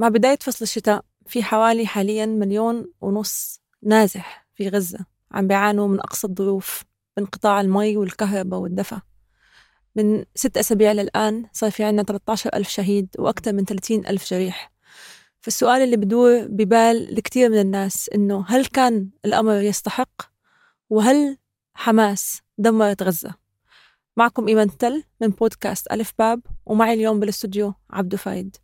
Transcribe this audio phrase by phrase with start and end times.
[0.00, 4.98] مع بداية فصل الشتاء في حوالي حاليا مليون ونص نازح في غزة
[5.32, 6.84] عم بيعانوا من أقصى الظروف
[7.16, 9.02] بانقطاع المي والكهرباء والدفا.
[9.96, 14.72] من ست أسابيع للآن صار في عنا 13 ألف شهيد وأكثر من 30 ألف جريح.
[15.40, 20.22] فالسؤال اللي بدور ببال لكثير من الناس إنه هل كان الأمر يستحق؟
[20.90, 21.38] وهل
[21.74, 23.34] حماس دمرت غزة؟
[24.16, 28.56] معكم إيمان تل من بودكاست ألف باب ومعي اليوم بالاستوديو عبدو فايد.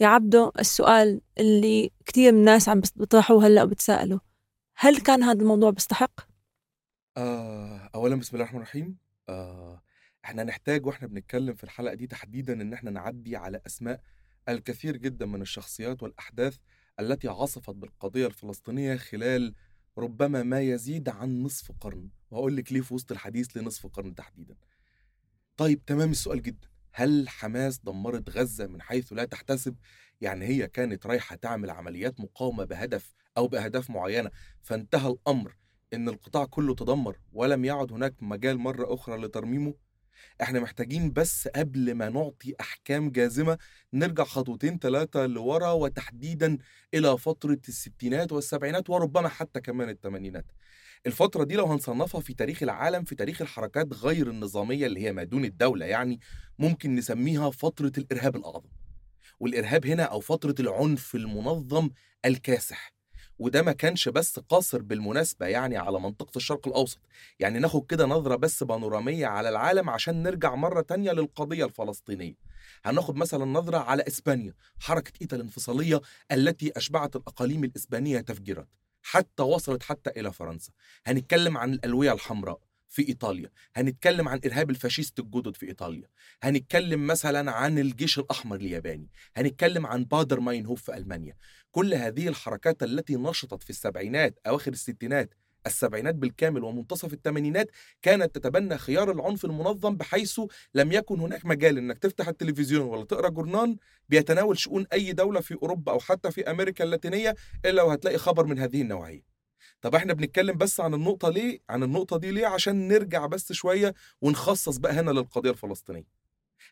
[0.00, 4.18] يا عبدو السؤال اللي كثير من الناس عم بيطرحوه هلا وبتسألوا
[4.76, 6.20] هل كان هذا الموضوع بيستحق؟
[7.16, 8.96] آه أولا بسم الله الرحمن الرحيم.
[9.28, 9.82] آه
[10.24, 14.00] إحنا نحتاج وإحنا بنتكلم في الحلقة دي تحديدا إن إحنا نعدي على أسماء
[14.48, 16.56] الكثير جدا من الشخصيات والأحداث
[17.00, 19.54] التي عصفت بالقضية الفلسطينية خلال
[19.98, 22.10] ربما ما يزيد عن نصف قرن.
[22.30, 24.56] وهقول لك ليه في وسط الحديث لنصف قرن تحديدا.
[25.56, 26.68] طيب تمام السؤال جدا.
[26.92, 29.76] هل حماس دمرت غزة من حيث لا تحتسب؟
[30.20, 34.30] يعني هي كانت رايحة تعمل عمليات مقاومة بهدف أو بأهداف معينة
[34.62, 35.56] فانتهى الأمر
[35.94, 39.74] إن القطاع كله تدمر ولم يعد هناك مجال مرة أخرى لترميمه؟
[40.42, 43.58] إحنا محتاجين بس قبل ما نعطي أحكام جازمة
[43.92, 46.58] نرجع خطوتين ثلاثة لورا وتحديدا
[46.94, 50.46] إلى فترة الستينات والسبعينات وربما حتى كمان الثمانينات
[51.06, 55.24] الفترة دي لو هنصنفها في تاريخ العالم في تاريخ الحركات غير النظامية اللي هي ما
[55.24, 56.20] دون الدولة يعني
[56.58, 58.70] ممكن نسميها فترة الإرهاب الأعظم.
[59.40, 61.90] والإرهاب هنا أو فترة العنف المنظم
[62.24, 62.92] الكاسح.
[63.38, 67.00] وده ما كانش بس قاصر بالمناسبة يعني على منطقة الشرق الأوسط.
[67.38, 72.34] يعني ناخد كده نظرة بس بانورامية على العالم عشان نرجع مرة تانية للقضية الفلسطينية.
[72.84, 76.00] هناخد مثلا نظرة على إسبانيا حركة إيتا الانفصالية
[76.32, 78.68] التي أشبعت الأقاليم الإسبانية تفجيرات
[79.02, 80.72] حتى وصلت حتى إلى فرنسا.
[81.06, 83.50] هنتكلم عن الألوية الحمراء في إيطاليا.
[83.76, 86.08] هنتكلم عن إرهاب الفاشيست الجدد في إيطاليا.
[86.42, 89.10] هنتكلم مثلا عن الجيش الأحمر الياباني.
[89.36, 91.36] هنتكلم عن بادر ماينهوف في ألمانيا.
[91.70, 95.34] كل هذه الحركات التي نشطت في السبعينات أواخر الستينات
[95.66, 97.70] السبعينات بالكامل ومنتصف الثمانينات
[98.02, 100.40] كانت تتبنى خيار العنف المنظم بحيث
[100.74, 103.76] لم يكن هناك مجال إنك تفتح التلفزيون ولا تقرأ جورنان
[104.08, 107.34] بيتناول شؤون أي دولة في أوروبا أو حتى في أمريكا اللاتينية
[107.64, 109.22] إلا وهتلاقي خبر من هذه النوعية.
[109.80, 113.94] طب إحنا بنتكلم بس عن النقطة ليه؟ عن النقطة دي ليه؟ عشان نرجع بس شوية
[114.20, 116.06] ونخصص بقى هنا للقضية الفلسطينية.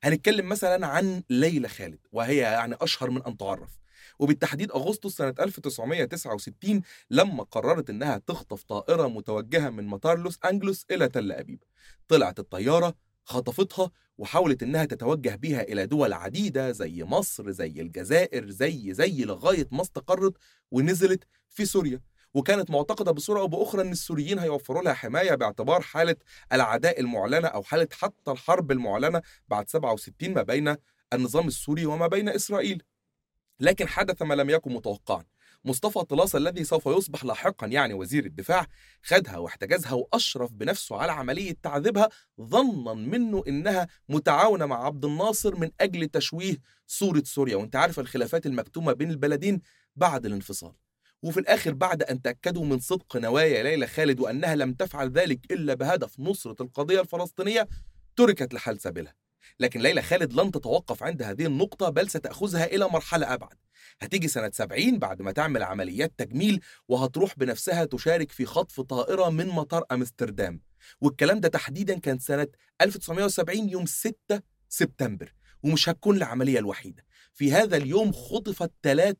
[0.02, 3.70] هنتكلم مثلا عن ليلى خالد وهي يعني أشهر من أن تعرف.
[4.18, 11.08] وبالتحديد أغسطس سنة 1969 لما قررت إنها تخطف طائرة متوجهة من مطار لوس أنجلوس إلى
[11.08, 11.62] تل أبيب.
[12.08, 12.94] طلعت الطيارة
[13.24, 19.68] خطفتها وحاولت إنها تتوجه بها إلى دول عديدة زي مصر زي الجزائر زي زي لغاية
[19.72, 20.34] ما استقرت
[20.70, 22.00] ونزلت في سوريا.
[22.34, 26.16] وكانت معتقدة بصورة أو بأخرى أن السوريين هيوفروا لها حماية باعتبار حالة
[26.52, 30.76] العداء المعلنة أو حالة حتى الحرب المعلنة بعد 67 ما بين
[31.12, 32.82] النظام السوري وما بين إسرائيل.
[33.60, 35.24] لكن حدث ما لم يكن متوقعا.
[35.64, 38.66] مصطفى طلاس الذي سوف يصبح لاحقا يعني وزير الدفاع
[39.02, 42.08] خدها واحتجزها وأشرف بنفسه على عملية تعذيبها
[42.40, 46.56] ظنا منه إنها متعاونة مع عبد الناصر من أجل تشويه
[46.86, 47.56] صورة سوريا.
[47.56, 49.60] وأنت عارف الخلافات المكتومة بين البلدين
[49.96, 50.72] بعد الانفصال.
[51.22, 55.74] وفي الآخر بعد أن تأكدوا من صدق نوايا ليلى خالد وأنها لم تفعل ذلك إلا
[55.74, 57.68] بهدف نصرة القضية الفلسطينية
[58.16, 59.14] تركت لحال سبيلها.
[59.60, 63.54] لكن ليلى خالد لن تتوقف عند هذه النقطة بل ستأخذها إلى مرحلة أبعد.
[64.00, 69.48] هتيجي سنة 70 بعد ما تعمل عمليات تجميل وهتروح بنفسها تشارك في خطف طائرة من
[69.48, 70.60] مطار أمستردام.
[71.00, 72.46] والكلام ده تحديدا كان سنة
[72.80, 74.14] 1970 يوم 6
[74.68, 77.04] سبتمبر ومش هتكون العملية الوحيدة.
[77.34, 79.16] في هذا اليوم خطفت ثلاث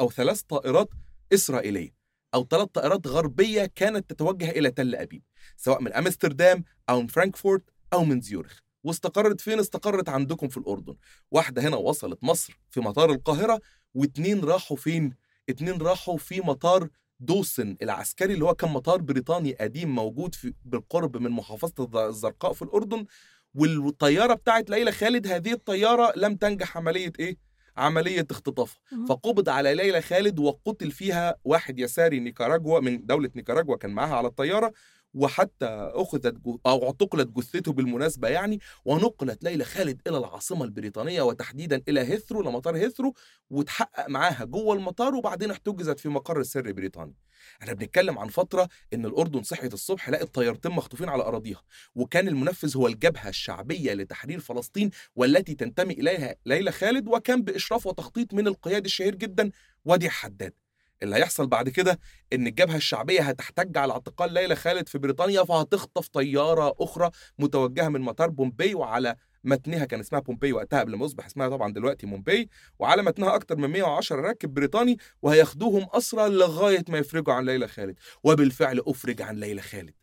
[0.00, 0.88] أو ثلاث طائرات
[1.32, 1.94] إسرائيلية
[2.34, 5.22] أو ثلاث طائرات غربية كانت تتوجه إلى تل أبيب
[5.56, 7.62] سواء من أمستردام أو من فرانكفورت
[7.92, 8.61] أو من زيورخ.
[8.84, 10.94] واستقرت فين؟ استقرت عندكم في الأردن.
[11.30, 13.60] واحدة هنا وصلت مصر في مطار القاهرة
[13.94, 15.14] واتنين راحوا فين؟
[15.48, 16.88] اتنين راحوا في مطار
[17.20, 22.62] دوسن العسكري اللي هو كان مطار بريطاني قديم موجود في بالقرب من محافظة الزرقاء في
[22.62, 23.06] الأردن.
[23.54, 27.36] والطيارة بتاعت ليلى خالد هذه الطيارة لم تنجح عملية إيه؟
[27.76, 28.80] عملية اختطافها.
[29.08, 34.28] فقبض على ليلى خالد وقتل فيها واحد يساري نيكاراجوا من دولة نيكاراجوا كان معاها على
[34.28, 34.72] الطيارة.
[35.14, 36.36] وحتى أخذت
[36.66, 42.76] أو اعتقلت جثته بالمناسبة يعني ونقلت ليلى خالد إلى العاصمة البريطانية وتحديدا إلى هيثرو لمطار
[42.76, 43.14] هيثرو
[43.50, 47.14] وتحقق معاها جوه المطار وبعدين احتجزت في مقر السر البريطاني.
[47.62, 51.62] إحنا بنتكلم عن فترة إن الأردن صحيت الصبح لقت طيارتين مخطوفين على أراضيها
[51.94, 58.34] وكان المنفذ هو الجبهة الشعبية لتحرير فلسطين والتي تنتمي إليها ليلى خالد وكان بإشراف وتخطيط
[58.34, 59.50] من القيادي الشهير جدا
[59.84, 60.61] وديع حداد.
[61.02, 61.98] اللي هيحصل بعد كده
[62.32, 68.00] إن الجبهة الشعبية هتحتج على اعتقال ليلى خالد في بريطانيا فهتخطف طيارة أخرى متوجهة من
[68.00, 72.48] مطار بومبي وعلى متنها كان اسمها بومبي وقتها قبل ما يصبح اسمها طبعا دلوقتي مومباي
[72.78, 77.98] وعلى متنها أكتر من 110 راكب بريطاني وهياخدوهم اسرى لغاية ما يفرجوا عن ليلى خالد.
[78.24, 79.94] وبالفعل أفرج عن ليلى خالد.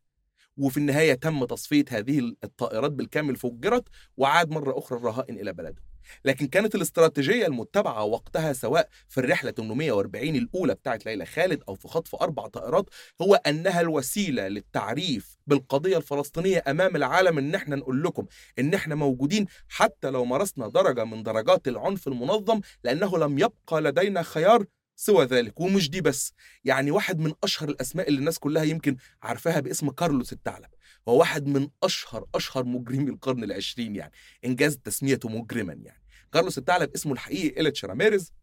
[0.60, 3.84] وفي النهاية تم تصفية هذه الطائرات بالكامل فجرت
[4.18, 5.84] وعاد مرة أخرى الرهائن إلى بلدهم
[6.26, 11.88] لكن كانت الاستراتيجية المتبعة وقتها سواء في الرحلة 840 الأولى بتاعت ليلى خالد أو في
[11.88, 12.86] خطف أربع طائرات
[13.22, 18.26] هو أنها الوسيلة للتعريف بالقضية الفلسطينية أمام العالم إن إحنا نقول لكم
[18.60, 24.22] إن إحنا موجودين حتى لو مارسنا درجة من درجات العنف المنظم لأنه لم يبقى لدينا
[24.22, 24.66] خيار
[25.00, 29.60] سوى ذلك ومش دي بس يعني واحد من أشهر الأسماء اللي الناس كلها يمكن عارفاها
[29.60, 30.69] باسم كارلوس الثعلب
[31.07, 34.12] هو واحد من أشهر أشهر مجرمي القرن العشرين يعني
[34.46, 36.04] إنجاز تسميته مجرما يعني.
[36.34, 38.34] كارلوس الثعلب اسمه الحقيقي إليتش راميريز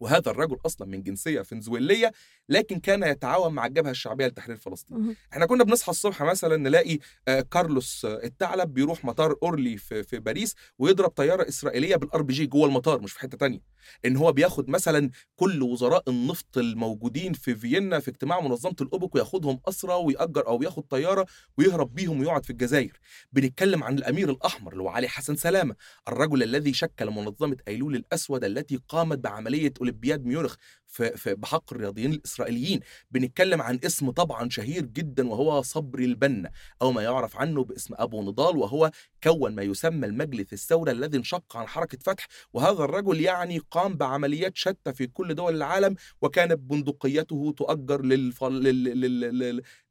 [0.00, 2.12] وهذا الرجل أصلا من جنسية فنزويلية
[2.48, 5.16] لكن كان يتعاون مع الجبهة الشعبية لتحرير فلسطين.
[5.32, 6.98] إحنا كنا بنصحى الصبح مثلا نلاقي
[7.28, 12.46] آه، كارلوس آه، الثعلب بيروح مطار أورلي في في باريس ويضرب طيارة إسرائيلية بال RPG
[12.46, 13.60] جوه المطار مش في حتة تانية.
[14.04, 19.60] إن هو بياخد مثلا كل وزراء النفط الموجودين في فيينا في اجتماع منظمة الأوبك وياخدهم
[19.68, 21.26] أسرى ويأجر أو ياخد طيارة
[21.58, 23.00] ويهرب بيهم ويقعد في الجزائر.
[23.32, 25.74] بنتكلم عن الأمير الأحمر اللي هو علي حسن سلامة
[26.08, 30.54] الرجل الذي شكل منظمة أيلول الأسود التي قامت بعملية أولمبياد ميونخ
[30.88, 32.80] في, بحق الرياضيين الإسرائيليين
[33.10, 36.50] بنتكلم عن اسم طبعا شهير جدا وهو صبري البنا
[36.82, 38.90] أو ما يعرف عنه باسم أبو نضال وهو
[39.22, 44.56] كون ما يسمى المجلس الثوري الذي انشق عن حركة فتح وهذا الرجل يعني قام بعمليات
[44.56, 48.02] شتى في كل دول العالم وكانت بندقيته تؤجر.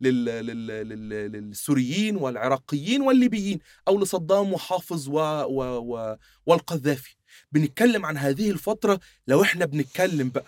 [0.02, 5.10] للسوريين والعراقيين والليبيين أو لصدام وحافظ.
[6.46, 7.17] والقذافي
[7.52, 10.46] بنتكلم عن هذه الفترة لو إحنا بنتكلم بقى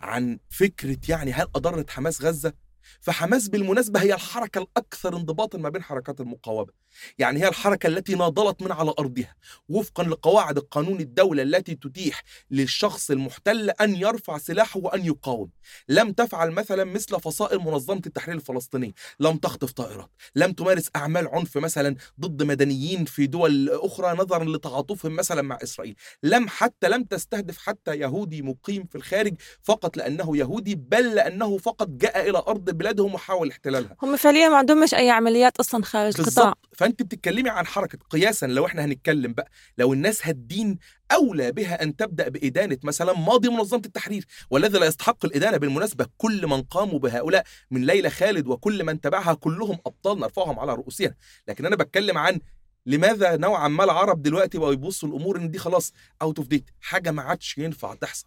[0.00, 2.52] عن فكرة يعني هل أضرت حماس غزة؟
[3.00, 6.72] فحماس بالمناسبة هي الحركة الأكثر انضباطا ما بين حركات المقاومة.
[7.18, 9.34] يعني هي الحركة التي ناضلت من على أرضها
[9.68, 15.50] وفقا لقواعد القانون الدولة التي تتيح للشخص المحتل أن يرفع سلاحه وأن يقاوم.
[15.88, 18.94] لم تفعل مثلا مثل فصائل منظمة التحرير الفلسطيني.
[19.20, 20.10] لم تخطف طائرات.
[20.34, 25.96] لم تمارس أعمال عنف مثلا ضد مدنيين في دول أخرى نظرا لتعاطفهم مثلا مع إسرائيل.
[26.22, 31.88] لم حتى لم تستهدف حتى يهودي مقيم في الخارج فقط لأنه يهودي بل لأنه فقط
[31.88, 33.96] جاء إلى أرض بلادهم وحاول احتلالها.
[34.02, 36.44] هم فعليا ما عندهمش أي عمليات أصلا خارج القطاع.
[36.44, 37.98] بالظبط فأنت بتتكلمي عن حركة.
[38.10, 40.78] قياسا لو إحنا هنتكلم بقى لو الناس هتدين
[41.12, 46.46] أولى بها أن تبدأ بإدانة مثلا ماضي منظمة التحرير والذي لا يستحق الإدانة بالمناسبة كل
[46.46, 51.14] من قاموا بهؤلاء من ليلى خالد وكل من تبعها كلهم ابطال نرفعهم على رؤوسنا.
[51.48, 52.40] لكن أنا بتكلم عن
[52.86, 55.92] لماذا نوعا ما العرب دلوقتي بقوا يبصوا الأمور إن دي خلاص
[56.22, 58.26] out of date حاجة ما عادش ينفع تحصل.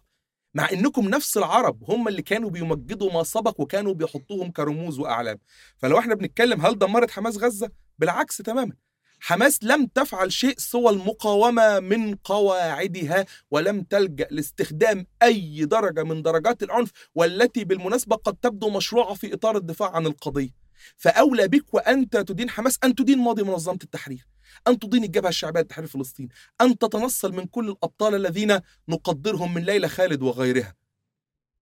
[0.54, 5.38] مع إنكم نفس العرب هم اللي كانوا بيمجدوا ما سبق وكانوا بيحطوهم كرموز وأعلام.
[5.78, 8.72] فلو إحنا بنتكلم هل دمرت حماس غزة؟ بالعكس تماما.
[9.20, 16.62] حماس لم تفعل شيء سوى المقاومة من قواعدها ولم تلجأ لاستخدام أي درجة من درجات
[16.62, 20.50] العنف والتي بالمناسبة قد تبدو مشروعة في إطار الدفاع عن القضية.
[20.96, 24.33] فأولى بك وأنت تدين حماس أن تدين ماضي منظمة التحرير.
[24.68, 26.28] أن تدين الجبهة الشعبية لتحرير فلسطين
[26.60, 30.74] أن تتنصل من كل الأبطال الذين نقدرهم من ليلى خالد وغيرها.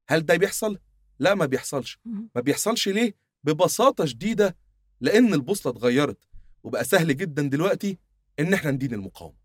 [0.08, 0.78] هل ده بيحصل؟
[1.18, 1.98] لا ما بيحصلش.
[2.34, 4.56] ما بيحصلش ليه؟ ببساطة شديدة
[5.00, 6.18] لأن البوصلة اتغيرت
[6.64, 7.98] وبقى سهل جدا دلوقتي
[8.40, 9.36] إن إحنا ندين المقاومة.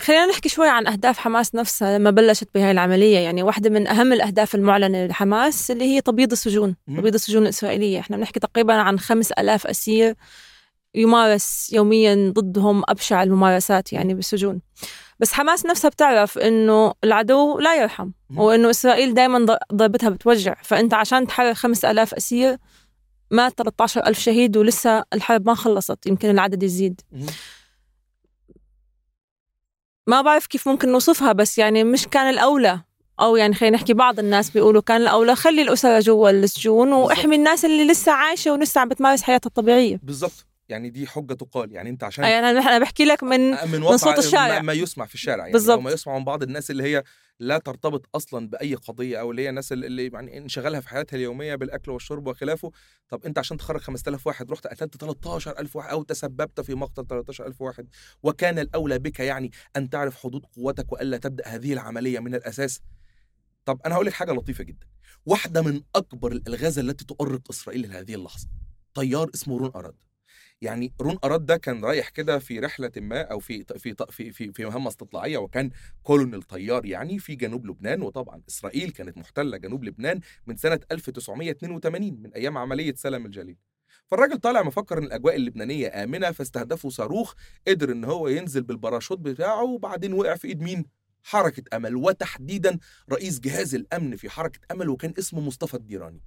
[0.00, 3.18] خلينا نحكي شوي عن أهداف حماس نفسها لما بلشت بهاي العملية.
[3.18, 6.76] يعني واحدة من أهم الأهداف المعلنة لحماس اللي هي تبييض السجون.
[6.86, 8.00] تبييض السجون الإسرائيلية.
[8.00, 10.14] إحنا بنحكي تقريبا عن خمس ألاف أسير
[10.94, 14.60] يمارس يوميا ضدهم أبشع الممارسات يعني بالسجون.
[15.18, 18.10] بس حماس نفسها بتعرف إنه العدو لا يرحم.
[18.36, 20.54] وإنه إسرائيل دائما ضربتها بتوجع.
[20.62, 22.56] فأنت عشان تحرر خمس ألاف أسير
[23.30, 26.06] مات 13 ألف شهيد ولسه الحرب ما خلصت.
[26.06, 27.00] يمكن العدد يزيد.
[30.10, 32.80] ما بعرف كيف ممكن نوصفها بس يعني مش كان الأولى.
[33.20, 37.64] أو يعني خلينا نحكي بعض الناس بيقولوا كان الأولى خلي الأسرة جوا السجون وإحمي الناس
[37.64, 40.00] اللي لسه عايشة ولسه عم بتمارس حياتها الطبيعية.
[40.02, 41.72] بالظبط يعني دي حجة تقال.
[41.72, 44.62] يعني أنت عشان يعني أنا بحكي لك من من واقع صوت الشارع.
[44.62, 45.80] ما- يسمع في الشارع يعني بالظبط.
[45.80, 47.02] ما يسمع من بعض الناس اللي هي
[47.40, 51.54] لا ترتبط أصلا بأي قضية أو اللي هي الناس اللي- يعني انشغالها في حياتها اليومية
[51.54, 52.70] بالأكل والشرب وخلافه.
[53.08, 57.60] طب أنت عشان تخرج 5000 واحد رحت قتلت 13000 واحد أو تسببت في مقتل 13000
[57.60, 57.88] واحد.
[58.22, 62.80] وكان الأولى بك يعني أن تعرف حدود قوتك وألا تبدأ هذه العملية من الأساس.
[63.64, 64.86] طب أنا هقول لك حاجة لطيفة جدا.
[65.26, 68.48] واحدة من أكبر الألغاز التي تؤرق إسرائيل لهذه اللحظة.
[68.94, 69.94] طيار اسمه رون أراد.
[70.62, 74.52] يعني رون أراد ده كان رايح كده في رحلة ما أو في في في في,
[74.52, 75.70] في مهمة استطلاعية وكان
[76.02, 82.20] كولونيل طيار يعني في جنوب لبنان وطبعا إسرائيل كانت محتلة جنوب لبنان من سنة 1982
[82.22, 83.56] من أيام عملية سلام الجليل.
[84.06, 87.34] فالراجل طالع مفكر إن الأجواء اللبنانية آمنة فاستهدفوا صاروخ
[87.68, 90.84] قدر إن هو ينزل بالباراشوت بتاعه وبعدين وقع في إيد مين؟
[91.22, 91.96] حركة أمل.
[91.96, 92.78] وتحديدا
[93.12, 96.20] رئيس جهاز الأمن في حركة أمل وكان اسمه مصطفى الديراني.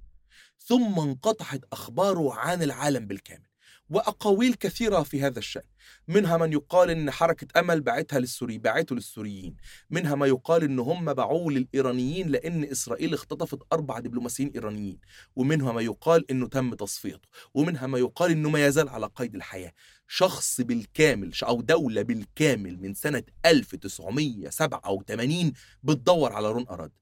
[0.58, 3.53] ثم انقطعت أخباره عن العالم بالكامل.
[3.90, 5.62] وأقاويل كثيرة في هذا الشأن.
[6.08, 9.56] منها من يقال إن حركة أمل باعتها للسوري باعته للسوريين.
[9.90, 14.98] منها ما يقال إن هم باعوه للإيرانيين لأن إسرائيل اختطفت أربع دبلوماسيين إيرانيين.
[15.36, 17.28] ومنها ما يقال إنه تم تصفيته.
[17.54, 19.72] ومنها ما يقال إنه ما يزال على قيد الحياة.
[20.08, 26.92] شخص بالكامل أو دولة بالكامل من سنة 1987 بتدور على رون أراد.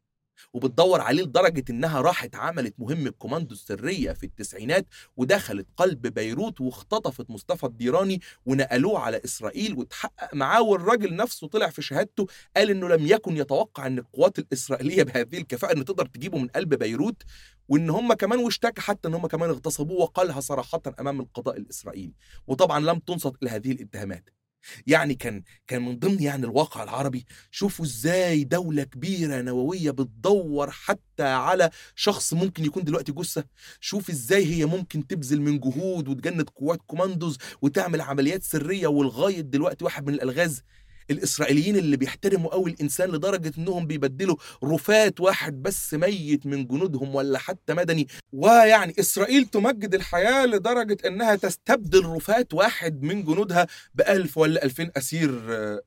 [0.53, 7.31] وبتدور عليه لدرجة إنها راحت عملت مهمة كوماندو السرية في التسعينات ودخلت قلب بيروت واختطفت
[7.31, 13.07] مصطفى الديراني ونقلوه على إسرائيل وتحقق معاه والراجل نفسه طلع في شهادته قال إنه لم
[13.07, 17.23] يكن يتوقع إن القوات الإسرائيلية بهذه الكفاءة إن تقدر تجيبه من قلب بيروت
[17.69, 22.15] وإن هم كمان واشتكى حتى إن هم كمان اغتصبوه وقالها صراحة أمام القضاء الإسرائيلي.
[22.47, 24.42] وطبعا لم تنصت إلى هذه الاتهامات.
[24.87, 27.27] يعني كان كان من ضمن يعني الواقع العربي.
[27.51, 33.45] شوفوا إزاي دولة كبيرة نووية بتدور حتى على شخص ممكن يكون دلوقتي جثة.
[33.81, 39.85] شوف إزاي هي ممكن تبذل من جهود وتجند قوات كوماندوز وتعمل عمليات سرية ولغاية دلوقتي
[39.85, 40.63] واحد من الألغاز.
[41.11, 47.39] الإسرائيليين اللي بيحترموا قوي الإنسان لدرجة إنهم بيبدلوا رفات واحد بس ميت من جنودهم ولا
[47.39, 54.65] حتى مدني ويعني إسرائيل تمجد الحياة لدرجة إنها تستبدل رفات واحد من جنودها بألف ولا
[54.65, 55.43] ألفين أسير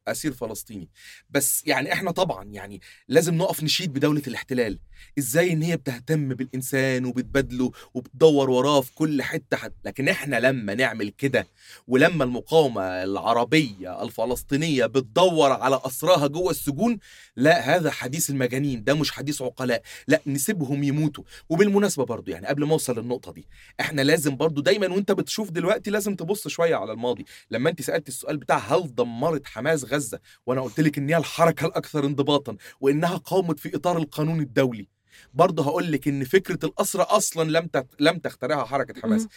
[0.07, 0.89] أسير فلسطيني
[1.29, 4.79] بس يعني إحنا طبعا يعني لازم نقف نشيد بدولة الاحتلال
[5.19, 9.74] إزاي إن هي بتهتم بالإنسان وبتبادله وبتدور وراه في كل حتة حد.
[9.86, 11.48] لكن إحنا لما نعمل كده
[11.88, 16.98] ولما المقاومة العربية الفلسطينية بتدور على أسراها جوه السجون
[17.36, 21.24] لا هذا حديث المجانين ده مش حديث عقلاء لا نسيبهم يموتوا.
[21.50, 23.48] وبالمناسبة برضو يعني قبل ما أوصل للنقطة دي
[23.80, 27.26] إحنا لازم برضو دايما وأنت بتشوف دلوقتي لازم تبص شوية على الماضي.
[27.52, 31.66] لما أنت سألت السؤال بتاع هل دمرت حماس غزة وأنا قلت لك إن هي الحركة
[31.66, 34.88] الأكثر انضباطا وإنها قامت في إطار القانون الدولي.
[35.34, 37.70] برضه هقول لك إن فكرة الاسرى أصلا لم
[38.00, 39.28] لم تخترعها حركة حماس.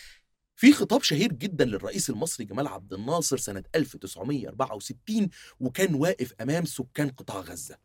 [0.58, 5.28] في خطاب شهير جدا للرئيس المصري جمال عبد الناصر سنة 1964
[5.60, 7.76] وكان واقف أمام سكان قطاع غزة.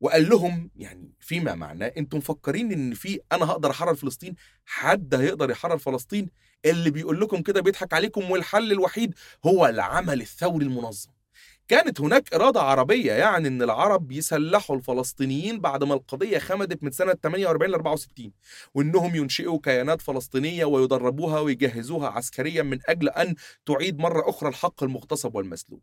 [0.00, 5.50] وقال لهم يعني فيما معناه أنتم مفكرين إن في أنا هقدر أحرر فلسطين؟ حد هيقدر
[5.50, 6.30] يحرر فلسطين؟
[6.64, 9.14] اللي بيقول لكم كده بيضحك عليكم والحل الوحيد
[9.46, 11.10] هو العمل الثوري المنظم.
[11.68, 17.14] كانت هناك إرادة عربية يعني إن العرب يسلحوا الفلسطينيين بعد ما القضية خمدت من سنة
[17.22, 18.32] 48 ل 64
[18.74, 23.34] وإنهم ينشئوا كيانات فلسطينية ويدربوها ويجهزوها عسكريا من أجل أن
[23.66, 25.80] تعيد مرة أخرى الحق المغتصب والمسلوب.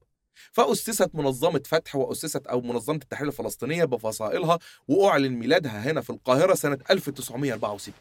[0.52, 6.78] فأسست منظمة فتح وأسست أو منظمة التحرير الفلسطينية بفصائلها وأعلن ميلادها هنا في القاهرة سنة
[6.92, 7.94] 1964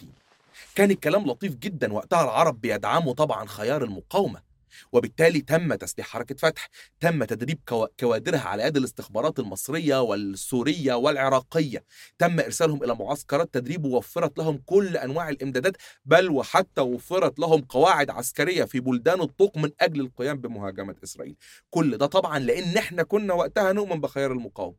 [0.75, 4.52] كان الكلام لطيف جدا وقتها العرب بيدعموا طبعا خيار المقاومة.
[4.93, 6.69] وبالتالي تم تسليح حركة فتح
[7.01, 7.59] تم تدريب
[8.01, 11.85] كوادرها على يد الاستخبارات المصرية والسورية والعراقية.
[12.19, 18.11] تم إرسالهم إلى معسكرات تدريب ووفرت لهم كل أنواع الإمدادات بل وحتى وفرت لهم قواعد
[18.11, 21.37] عسكرية في بلدان الطوق من أجل القيام بمهاجمة إسرائيل.
[21.71, 24.77] كل ده طبعا لأن إحنا كنا وقتها نؤمن بخيار المقاومة.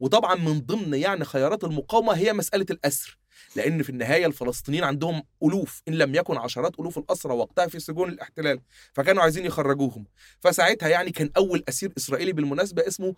[0.00, 3.18] وطبعا من ضمن يعني خيارات المقاومة هي مسألة الأسر.
[3.56, 8.08] لأن في النهايه الفلسطينيين عندهم الوف ان لم يكن عشرات الوف الاسرى وقتها في سجون
[8.08, 8.60] الاحتلال
[8.92, 10.06] فكانوا عايزين يخرجوهم
[10.40, 13.14] فساعتها يعني كان اول اسير اسرائيلي بالمناسبه اسمه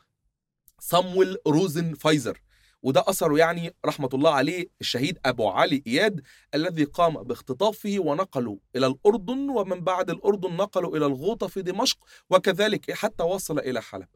[0.80, 2.40] صامويل روزن فايزر
[2.82, 6.22] وده أثره يعني رحمة الله عليه الشهيد أبو علي إياد
[6.54, 11.98] الذي قام باختطافه ونقله إلى الأردن ومن بعد الأردن نقله إلى الغوطة في دمشق
[12.30, 14.08] وكذلك حتى وصل إلى حلب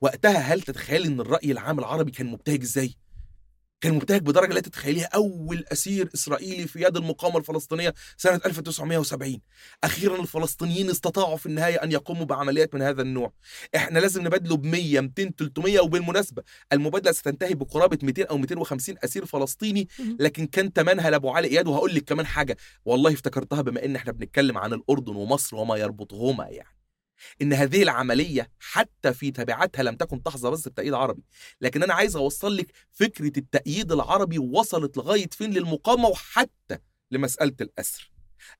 [0.00, 2.94] وقتها هل تتخيل أن الرأي العام العربي كان مبتهج إزاي؟
[3.80, 5.08] كان مبتهج بدرجة لا تتخيليها.
[5.14, 9.40] أول أسير إسرائيلي في يد المقاومة الفلسطينية سنة 1970
[9.84, 13.32] أخيرا الفلسطينيين استطاعوا في النهاية أن يقوموا بعمليات من هذا النوع.
[13.76, 16.42] إحنا لازم نبادله ب 100 200 300 وبالمناسبة
[16.72, 19.88] المبادلة ستنتهي بقرابة 200 أو 250 أسير فلسطيني
[20.20, 21.68] لكن كان ثمنها لأبو علي إياد.
[21.68, 26.48] وهقول لك كمان حاجة والله افتكرتها بما إن إحنا بنتكلم عن الأردن ومصر وما يربطهما
[26.48, 26.75] يعني.
[27.42, 31.22] إن هذه العملية حتى في تبعاتها لم تكن تحظى بس بتأييد عربي.
[31.60, 36.78] لكن أنا عايز أوصل لك فكرة التأييد العربي وصلت لغاية فين؟ للمقاومة وحتى
[37.10, 38.12] لمسألة الأسر.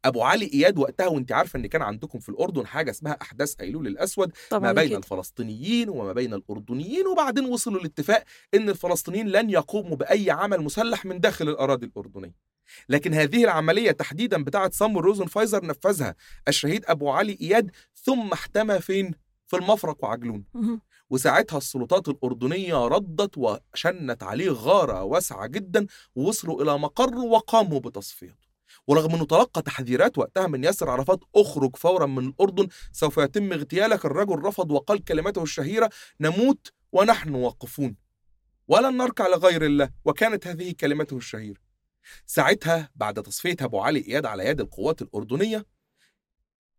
[0.04, 3.86] أبو علي إياد وقتها وأنت عارفة إن كان عندكم في الأردن حاجة اسمها أحداث ايلول
[3.86, 4.98] الأسود ما بين كده.
[4.98, 11.20] الفلسطينيين وما بين الأردنيين وبعدين وصلوا لاتفاق إن الفلسطينيين لن يقوموا بأي عمل مسلح من
[11.20, 12.45] داخل الأراضي الأردنية.
[12.88, 16.14] لكن هذه العملية تحديدا بتاعة صامو روزن فايزر نفذها
[16.48, 19.14] الشهيد أبو علي إياد ثم احتمى فين؟
[19.46, 20.44] في المفرق وعجلون.
[21.10, 28.46] وساعتها السلطات الأردنية ردت وشنت عليه غارة واسعة جدا ووصلوا إلى مقر وقاموا بتصفيته.
[28.86, 34.04] ورغم إنه تلقى تحذيرات وقتها من ياسر عرفات أخرج فورا من الأردن سوف يتم اغتيالك
[34.04, 37.96] الرجل رفض وقال كلمته الشهيرة نموت ونحن واقفون.
[38.68, 39.90] ولن نركع لغير الله.
[40.04, 41.65] وكانت هذه كلمته الشهيرة.
[42.26, 45.66] ساعتها بعد تصفية أبو علي إياد على يد القوات الأردنية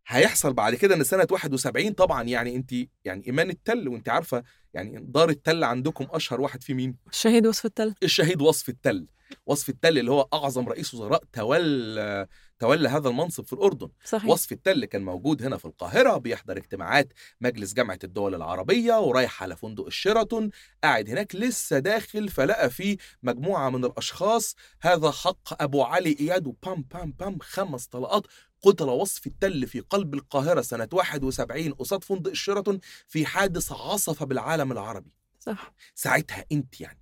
[0.06, 2.72] هيحصل بعد كده إن سنة 71 طبعا يعني انت
[3.04, 4.42] يعني إيمان التل وانت عارفة
[4.74, 9.06] يعني دار التل عندكم أشهر واحد في مين؟ الشهيد وصف التل الشهيد وصف التل
[9.46, 12.26] وصف التل اللي هو أعظم رئيس وزراء تولى
[12.58, 13.88] تولى هذا المنصب في الأردن.
[14.04, 14.30] صحيح.
[14.30, 19.56] وصف التل كان موجود هنا في القاهرة بيحضر اجتماعات مجلس جامعة الدول العربية ورايح على
[19.56, 20.50] فندق الشيراتون.
[20.84, 24.54] قاعد هناك لسه داخل فلقى فيه مجموعة من الأشخاص.
[24.82, 28.26] هذا حق أبو علي إياد وبام بام بام خمس طلقات.
[28.62, 34.72] قتل وصف التل في قلب القاهرة سنة 71 قصاد فندق الشيراتون في حادث عصف بالعالم
[34.72, 35.12] العربي.
[35.40, 35.72] صح.
[35.94, 36.98] ساعتها أنت يعني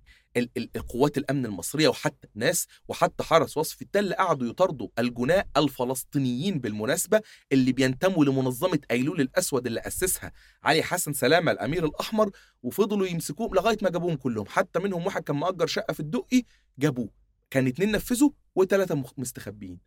[0.57, 7.71] القوات الأمن المصرية وحتى ناس وحتى حرس وصف التل قعدوا يطاردوا الجناء الفلسطينيين بالمناسبة اللي
[7.71, 10.31] بينتموا لمنظمة أيلول الأسود اللي أسسها
[10.63, 12.31] علي حسن سلامة الأمير الأحمر
[12.63, 14.45] وفضلوا يمسكوهم لغاية ما جابوهم كلهم.
[14.47, 16.43] حتى منهم واحد كان مأجر شقة في الدقي
[16.79, 17.09] جابوه.
[17.49, 19.79] كان اتنين نفذوا وثلاثه مستخبيين.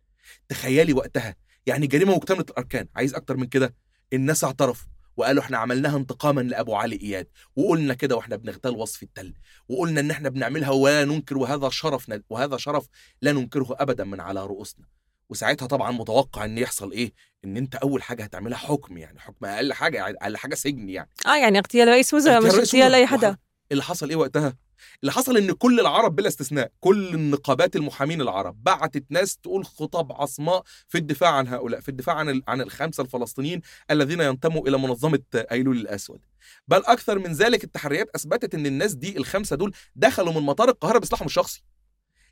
[0.49, 1.35] تخيلي وقتها.
[1.65, 2.87] يعني جريمة مكتملة الأركان.
[2.95, 3.75] عايز أكتر من كده؟
[4.13, 4.87] الناس اعترفوا.
[5.21, 9.33] وقالوا إحنا عملناها انتقاما لأبو علي إياد وقلنا كده وإحنا بنغتال وصف التل
[9.69, 12.87] وقلنا إن إحنا بنعملها ولا ننكر وهذا شرف وهذا شرف
[13.21, 14.85] لا ننكره ابدا من على رؤوسنا.
[15.29, 17.13] وساعتها طبعا متوقع إن يحصل إيه؟
[17.45, 21.09] إن أنت أول حاجة هتعملها حكم يعني حكم أقل حاجة أقل حاجة سجن يعني.
[21.25, 23.07] آه يعني اغتيال رئيس وزراء مش اغتيال أي.
[23.07, 23.37] حدا.
[23.71, 24.53] اللي حصل إيه وقتها؟
[25.01, 30.11] اللي حصل إن كل العرب بلا استثناء كل النقابات المحامين العرب بعتت ناس تقول خطب
[30.11, 33.61] عصماء في الدفاع عن هؤلاء في الدفاع عن عن الخمسه الفلسطينيين
[33.91, 36.19] الذين ينتموا إلى منظمة أيلول الأسود.
[36.67, 40.97] بل أكثر من ذلك التحريات أثبتت إن الناس دي الخمسه دول دخلوا من مطار القاهرة
[40.99, 41.63] بسلاحهم الشخصي.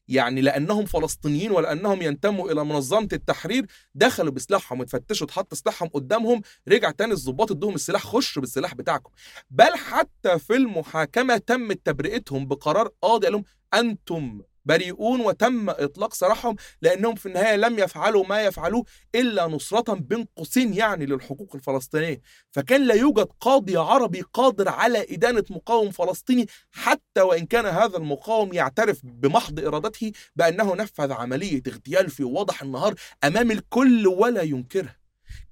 [0.10, 6.92] يعني لأنهم فلسطينيين ولأنهم ينتموا إلى منظمة التحرير دخلوا بسلاحهم اتفتشوا اتحط سلاحهم قدامهم رجع
[6.92, 9.12] تاني الضباط ادوهم السلاح خش بالسلاح بتاعكم.
[9.50, 16.56] بل حتى في المحاكمة تم تبرئتهم بقرار قاضي قال لهم أنتم بريئون وتم إطلاق سراحهم
[16.82, 18.84] لأنهم في النهاية لم يفعلوا ما يفعلوه
[19.16, 22.22] إلا نصرة بين قوسين يعني للحقوق الفلسطينية.
[22.52, 28.54] فكان لا يوجد قاضي عربي قادر على إدانة مقاوم فلسطيني حتى وإن كان هذا المقاوم
[28.54, 34.99] يعترف بمحض إرادته بأنه نفذ عملية اغتيال في وضح النهار أمام الكل ولا ينكرها.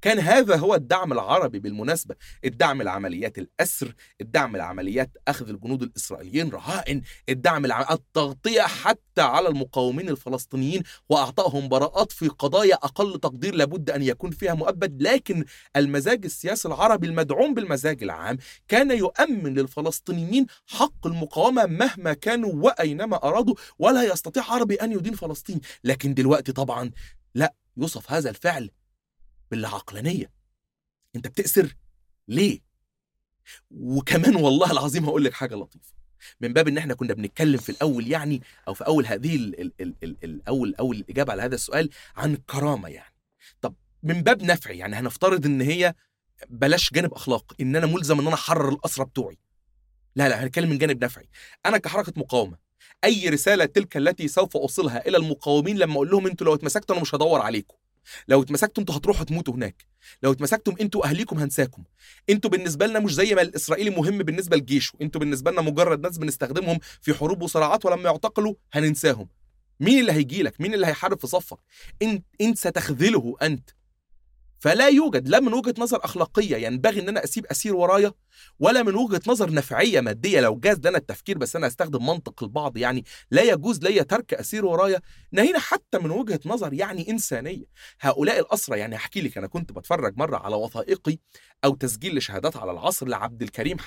[0.02, 2.16] كان هذا هو الدعم العربي بالمناسبة.
[2.46, 7.94] الدعم لعمليات الأسر الدعم لعمليات أخذ الجنود الإسرائيليين رهائن الدعم الع...
[7.94, 14.54] التغطية حتى على المقاومين الفلسطينيين وأعطائهم براءات في قضايا أقل تقدير لابد أن يكون فيها
[14.54, 15.02] مؤبد.
[15.02, 18.38] لكن المزاج السياسي العربي المدعوم بالمزاج العام
[18.68, 25.62] كان يؤمن للفلسطينيين حق المقاومة مهما كانوا وأينما أرادوا ولا يستطيع عربي أن يدين فلسطين.
[25.84, 26.92] لكن دلوقتي طبعا
[27.36, 28.72] لا يوصف هذا الفعل
[29.52, 30.32] بالعقلانية.
[31.16, 31.76] أنت بتأسر
[32.28, 32.60] ليه؟
[33.72, 35.94] وكمان والله العظيم هقول لك حاجة لطيفة.
[36.42, 39.72] من باب إن إحنا كنا بنتكلم في الأول يعني أو في أول هذه ال ال
[39.82, 43.14] ال ال الأول أول الاجابه على هذا السؤال عن الكرامه يعني.
[43.62, 45.94] طب من باب نفعي يعني هنفترض إن هي
[46.50, 49.38] بلاش جانب اخلاق إن أنا ملزم إن أنا أحرر الاسرى بتوعي.
[50.16, 51.30] لا لا هنتكلم من جانب نفعي.
[51.66, 52.58] أنا كحركة مقاومة
[53.04, 57.02] أي رسالة تلك التي سوف أوصلها إلى المقاومين لما أقول لهم أنتوا لو اتمسكتوا أنا
[57.02, 57.77] مش هدور عليكم.
[58.28, 59.86] لو اتمسكتوا أنتوا هتروحوا تموتوا هناك.
[60.24, 61.84] لو اتمسكتم أنتوا اهليكم هنساكم.
[62.30, 64.94] أنتوا بالنسبة لنا مش زي ما الإسرائيلي مهم بالنسبة لجيشه.
[65.02, 69.28] أنتوا بالنسبة لنا مجرد ناس بنستخدمهم في حروب وصراعات ولما يعتقلوا هننساهم.
[69.80, 71.58] مين اللي هيجي لك مين اللي هيحارب في صفك؟
[72.02, 73.70] انت انت ستخذله أنت.
[74.60, 78.14] فلا يوجد لا من وجهة نظر أخلاقية ينبغي إن أنا أسيب أسير ورايا
[78.60, 80.40] ولا من وجهة نظر نفعية مادية.
[80.40, 84.66] لو جاز لنا التفكير بس أنا أستخدم منطق البعض يعني لا يجوز لي ترك أسير
[84.66, 85.02] ورايا.
[85.32, 87.66] نهينا حتى من وجهة نظر يعني إنسانية.
[88.02, 91.18] هؤلاء الاسرى يعني هحكي لك أنا كنت بتفرج مرة على وثائقي
[91.66, 93.78] أو تسجيل لشهادات على العصر لعبد الكريم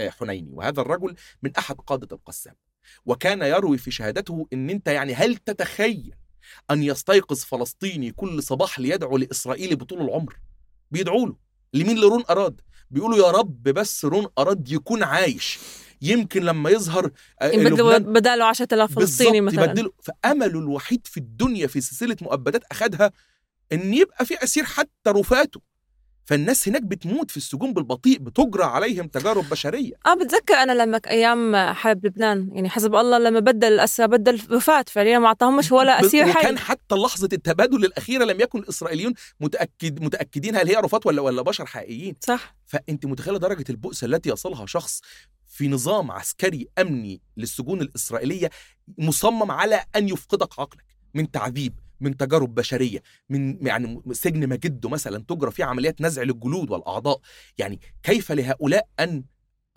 [0.00, 2.54] حنيني وهذا الرجل من أحد قادة القسام.
[3.06, 6.14] وكان يروي في شهادته إن أنت يعني هل تتخيل
[6.70, 10.36] أن يستيقظ فلسطيني كل صباح ليدعو لإسرائيل بطول العمر.
[10.90, 11.36] بيدعوا له.
[11.74, 12.60] لمين لرون أراد؟
[12.90, 15.58] بيقولوا يا رب بس رون أراد يكون عايش.
[16.02, 17.10] يمكن لما يظهر
[17.42, 19.64] يبدلوا بداله 10000 فلسطيني مثلا.
[19.64, 19.92] يبدلوا.
[20.02, 23.12] فأمله الوحيد في الدنيا في سلسلة مؤبدات أخدها
[23.72, 25.60] إن يبقى في أسير حتى رفاته.
[26.30, 29.92] فالناس هناك بتموت في السجون بالبطيء بتجرى عليهم تجارب بشرية.
[30.06, 34.88] آه بتذكر أنا لما أيام حرب لبنان يعني حزب الله لما بدل الاسرى بدل وفات
[34.88, 36.40] فعليا ما اعطاهمش ولا أسير حي.
[36.40, 41.42] وكان حتى لحظة التبادل الأخيرة لم يكن الإسرائيليون متاكد متأكدين هل هي رفات ولا ولا
[41.42, 42.16] بشر حقيقيين.
[42.20, 42.56] صح.
[42.66, 45.00] فأنت متخيلة درجة البؤس التي يصلها شخص
[45.46, 48.50] في نظام عسكري أمني للسجون الإسرائيلية
[48.98, 51.80] مصمم على أن يفقدك عقلك من تعذيب.
[52.00, 57.20] من تجارب بشرية من يعني سجن مجده مثلا تجرى فيه عمليات نزع للجلود والأعضاء.
[57.58, 59.24] يعني كيف لهؤلاء ان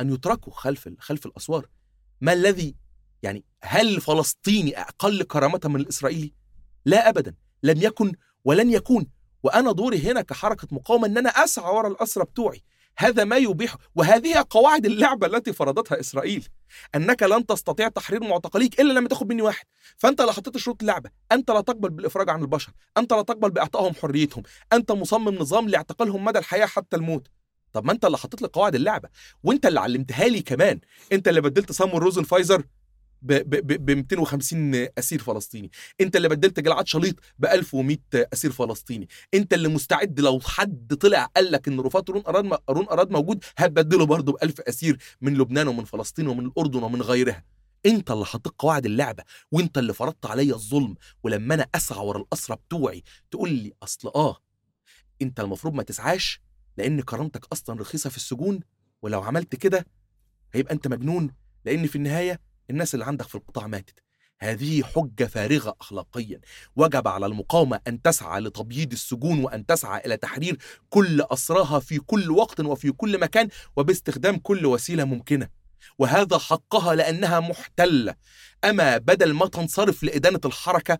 [0.02, 1.68] أن يتركوا خلف خلف الأسوار؟
[2.22, 2.76] ما الذي
[3.24, 6.34] يعني هل الفلسطيني أقل كرامة من الإسرائيلي؟
[6.86, 7.36] لا ابدا.
[7.64, 8.14] لم يكن
[8.46, 9.08] ولن يكون.
[9.44, 12.64] وأنا دوري هنا كحركة مقاومة إن أنا أسعى ورا الأسرى بتوعي.
[12.98, 16.48] هذا ما يبيح وهذه قواعد اللعبة التي فرضتها إسرائيل.
[16.96, 19.66] أنك لن تستطيع تحرير معتقليك إلا لما تاخد مني واحد.
[19.98, 22.72] فأنت لا حطيت شروط اللعبه أنت لا تقبل بالإفراج عن البشر.
[22.98, 24.44] أنت لا تقبل بإعطائهم حريتهم.
[24.74, 27.28] أنت مصمم نظام لاعتقالهم مدى الحياة حتى الموت.
[27.74, 29.10] طب ما أنت اللي حطيت لي قواعد اللعبة.
[29.44, 30.80] وأنت اللي علمتها لي كمان.
[31.12, 32.64] أنت اللي بدلت سامو روزن فايزر
[33.24, 35.72] ب 250 أسير فلسطيني.
[36.02, 39.08] أنت اللي بدلت جلعاد شليط ب 1100 أسير فلسطيني.
[39.34, 43.44] أنت اللي مستعد لو حد طلع قال لك إن رفات رون أراد رون أراد موجود
[43.58, 47.44] هتبدله برضه ب 1000 أسير من لبنان ومن فلسطين ومن الأردن ومن غيرها.
[47.86, 50.96] أنت اللي حطيت قواعد اللعبة وأنت اللي فرضت عليا الظلم.
[51.24, 54.38] ولما أنا أسعى ورا الأسرى بتوعي تقول لي أصل آه
[55.22, 56.42] أنت المفروض ما تسعاش
[56.78, 58.60] لأن كرامتك أصلا رخيصة في السجون
[59.02, 59.86] ولو عملت كده
[60.54, 61.30] هيبقى أنت مجنون.
[61.66, 64.00] لأن في النهاية الناس اللي عندك في القطاع ماتت.
[64.40, 66.42] هذه حجة فارغة أخلاقيا.
[66.76, 70.58] وجب على المقاومة أن تسعى لتبييض السجون وأن تسعى إلى تحرير
[70.90, 75.50] كل أسراها في كل وقت وفي كل مكان وباستخدام كل وسيلة ممكنة.
[76.00, 78.16] وهذا حقها لأنها محتلة.
[78.64, 80.98] أما بدل ما تنصرف لإدانة الحركة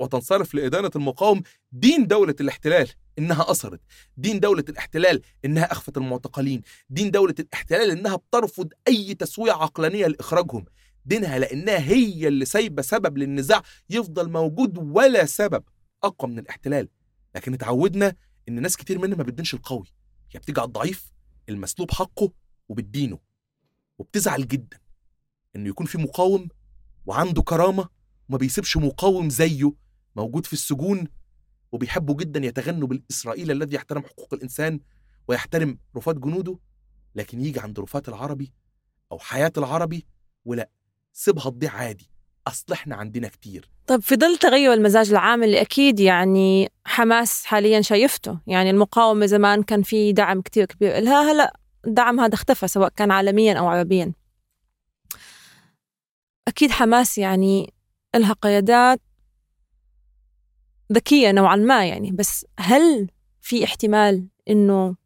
[0.00, 3.80] وتنصرف لإدانة المقاوم دين دولة الاحتلال إنها أثرت
[4.16, 6.62] دين دولة الاحتلال إنها أخفت المعتقلين.
[6.90, 10.64] دين دولة الاحتلال إنها بترفض أي تسوية عقلانية لإخراجهم.
[11.04, 15.64] دينها لأنها هي اللي سايبة سبب للنزاع يفضل موجود ولا سبب
[16.02, 16.88] أقوى من الاحتلال.
[17.34, 18.16] لكن اتعودنا
[18.48, 19.86] إن ناس كتير مننا ما بتدينش القوي.
[20.32, 21.12] هي بتيجي على الضعيف
[21.48, 22.32] المسلوب حقه
[22.68, 23.18] وبتدينه.
[23.98, 24.78] وبتزعل جدا
[25.56, 26.48] إنه يكون في مقاوم
[27.06, 27.88] وعنده كرامة
[28.28, 29.72] وما بيسيبش مقاوم زيه
[30.16, 31.08] موجود في السجون
[31.72, 34.80] وبيحبوا جدا يتغنوا بالإسرائيل الذي يحترم حقوق الإنسان
[35.28, 36.58] ويحترم رفات جنوده.
[37.14, 38.52] لكن يجي عند رفات العربي
[39.12, 40.06] أو حياة العربي
[40.44, 40.70] ولا
[41.14, 42.10] سيبها تضيع عادي.
[42.46, 43.70] أصل إحنا عندنا كتير.
[43.86, 49.62] طيب في ظل تغير المزاج العام اللي أكيد يعني حماس حاليا شايفته يعني المقاومة زمان
[49.62, 54.12] كان في دعم كتير كبير لها هلأ الدعم هذا اختفى سواء كان عالميا أو عربيا.
[56.48, 57.74] أكيد حماس يعني
[58.14, 59.00] لها قيادات
[60.92, 64.96] ذكية نوعا ما يعني بس هل في احتمال إنه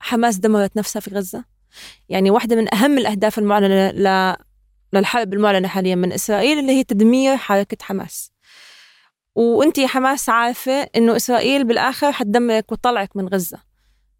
[0.00, 1.44] حماس دمرت نفسها في غزة؟
[2.08, 4.36] يعني واحدة من أهم الأهداف المعلنة.
[4.92, 8.32] للحرب المعلنة حاليا من إسرائيل اللي هي تدمير حركة حماس.
[9.34, 13.58] وأنت يا حماس عارفة إنه إسرائيل بالآخر حتدمرك وتطلعك من غزة.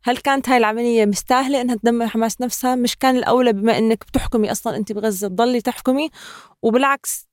[0.05, 4.53] هل كانت هاي العملية مستاهلة إنها تدمر حماس نفسها؟ مش كان الأولى بما إنك بتحكمي
[4.53, 6.11] أصلا أنت بغزة تضلي تحكمي.
[6.63, 7.27] وبالعكس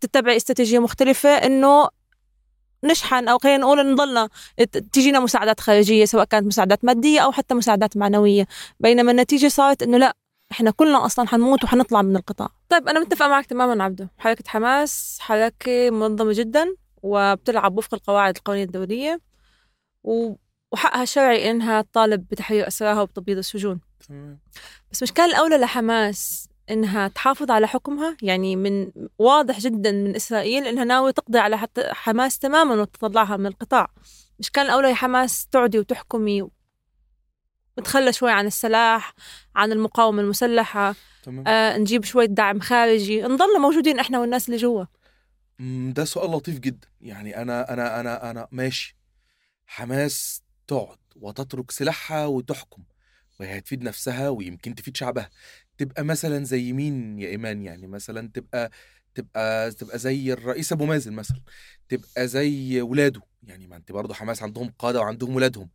[0.00, 1.88] تتبعي استراتيجية مختلفة إنه
[2.84, 4.28] نشحن أو خلينا نقول نضلنا
[4.92, 8.46] تجينا مساعدات خارجية سواء كانت مساعدات مادية أو حتى مساعدات معنوية.
[8.80, 10.16] بينما النتيجة صارت إنه لا
[10.52, 12.48] إحنا كلنا أصلا حنموت وحنطلع من القطاع.
[12.68, 18.64] طيب أنا متفقة معك تماما عبده حركة حماس حركة منظمة جدا وبتلعب وفق القواعد القانونية
[18.64, 19.20] الدولية
[20.72, 23.80] وحقها الشرعي إنها تطالب بتحرير اسراها وبتبييض السجون.
[24.92, 26.48] بس مش كان الأولى لحماس.
[26.70, 31.88] إنها تحافظ على حكمها يعني من واضح جدا من إسرائيل إنها ناوية تقضي على حتى
[31.92, 33.88] حماس تماما وتطلعها من القطاع.
[34.38, 36.48] مش كان الأولى يا حماس تعدي وتحكمي
[37.78, 39.14] وتخلى شوي عن السلاح
[39.56, 41.48] عن المقاومة المسلحة تمام.
[41.48, 43.22] آه نجيب شوية دعم خارجي.
[43.22, 44.84] نضل موجودين إحنا والناس اللي جوا.
[45.92, 46.88] ده سؤال لطيف جدا.
[47.00, 48.96] يعني أنا أنا أنا أنا ماشي.
[49.66, 52.82] حماس تقعد وتترك سلاحها وتحكم
[53.40, 55.30] وهي هتفيد نفسها ويمكن تفيد شعبها.
[55.82, 58.70] تبقى مثلا زي مين يا إيمان يعني؟ مثلا تبقى
[59.14, 61.40] تبقى تبقى زي الرئيس أبو مازن مثلا
[61.88, 63.20] تبقى زي ولاده.
[63.42, 65.70] يعني ما أنت برضه حماس عندهم قادة وعندهم ولادهم.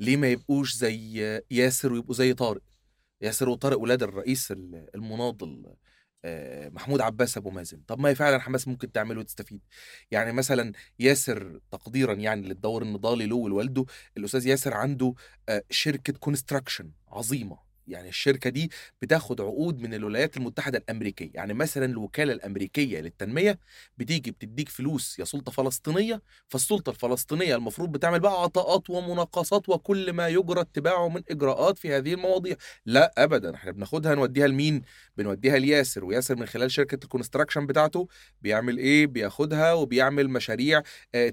[0.00, 2.62] ليه ما يبقوش زي ياسر ويبقوا زي طارق؟
[3.20, 4.52] ياسر وطارق ولاد الرئيس
[4.94, 5.74] المناضل
[6.24, 7.80] آه، محمود عباس أبو مازن.
[7.86, 9.60] طب ما هي فعلا حماس ممكن تعمل وتستفيد.
[10.10, 13.84] يعني مثلا ياسر تقديرا يعني للدور النضالي له ولوالده
[14.16, 15.14] الأستاذ ياسر عنده
[15.48, 17.71] آه، شركة كونستراكشن عظيمة.
[17.88, 18.70] يعني الشركة دي
[19.02, 21.30] بتاخد عقود من الولايات المتحدة الأمريكية.
[21.34, 23.58] يعني مثلا الوكالة الأمريكية للتنمية
[23.98, 30.28] بتيجي بتديك فلوس يا سلطة فلسطينية فالسلطة الفلسطينية المفروض بتعمل بقى عطاءات ومناقصات وكل ما
[30.28, 32.56] يجرى اتباعه من إجراءات في هذه المواضيع.
[32.86, 33.54] لا ابدا.
[33.54, 34.82] إحنا بناخدها نوديها لمين؟
[35.16, 36.04] بنوديها لياسر.
[36.04, 38.08] وياسر من خلال شركة ال construction بتاعته
[38.42, 40.82] بيعمل إيه؟ بياخدها وبيعمل مشاريع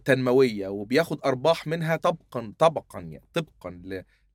[0.05, 3.81] تنموية وبياخد أرباح منها طبقا طبقا يعني طبقا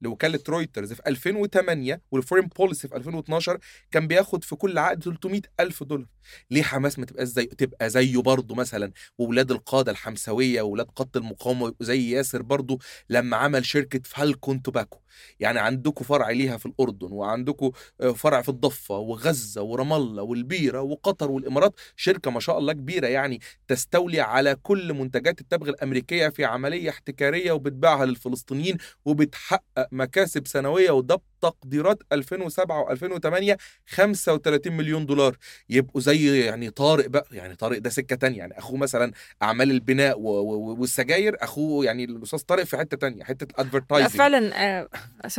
[0.05, 3.59] لوكالة رويترز في 2008 وال Foreign Policy في 2012
[3.90, 6.07] كان بياخد في كل عقد 300 ألف دولار.
[6.51, 11.61] ليه حماس ما تبقاش زي تبقى زيه برضه مثلا؟ واولاد القادة الحمسويه واولاد قاده المقاومة
[11.69, 12.79] يبقوا زي ياسر برضه
[13.11, 14.99] لما عمل شركة فالكون توباكو.
[15.40, 17.71] يعني عندكم فرع ليها في الأردن وعندكم
[18.14, 21.75] فرع في الضفة وغزة ورام الله والبيرة وقطر والإمارات.
[21.97, 27.53] شركة ما شاء الله كبيرة يعني تستولي على كل منتجات التبغ الأمريكية في عملية احتكارية
[27.53, 33.57] وبتبيعها للفلسطينيين وبتحقق مكاسب سنوية وده بتقديرات 2007 و2008
[33.88, 35.37] 35 مليون دولار.
[35.70, 38.38] يبقوا زي يعني طارق بقى يعني طارق ده سكة تانية.
[38.38, 43.52] يعني أخوه مثلا أعمال البناء والسجاير أخوه يعني الأستاذ طارق في حتة تانية حتة لا
[43.54, 44.88] الادفرتايزنج فعلا آه،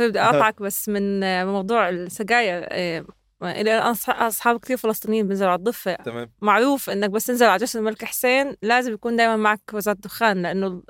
[0.00, 3.04] بدي اقاطعك بس من آه، موضوع السجاير آه،
[3.42, 5.94] إلى أصحاب كثير فلسطينيين بينزلوا على الضفة.
[5.94, 6.30] تمام.
[6.42, 10.82] معروف إنك بس تنزل على جسر الملك حسين لازم يكون دائما معك وزارة دخان لأنه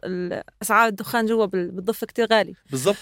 [0.63, 2.97] أسعار الدخان جوا بال- بالضفة كتير غالي بالظبط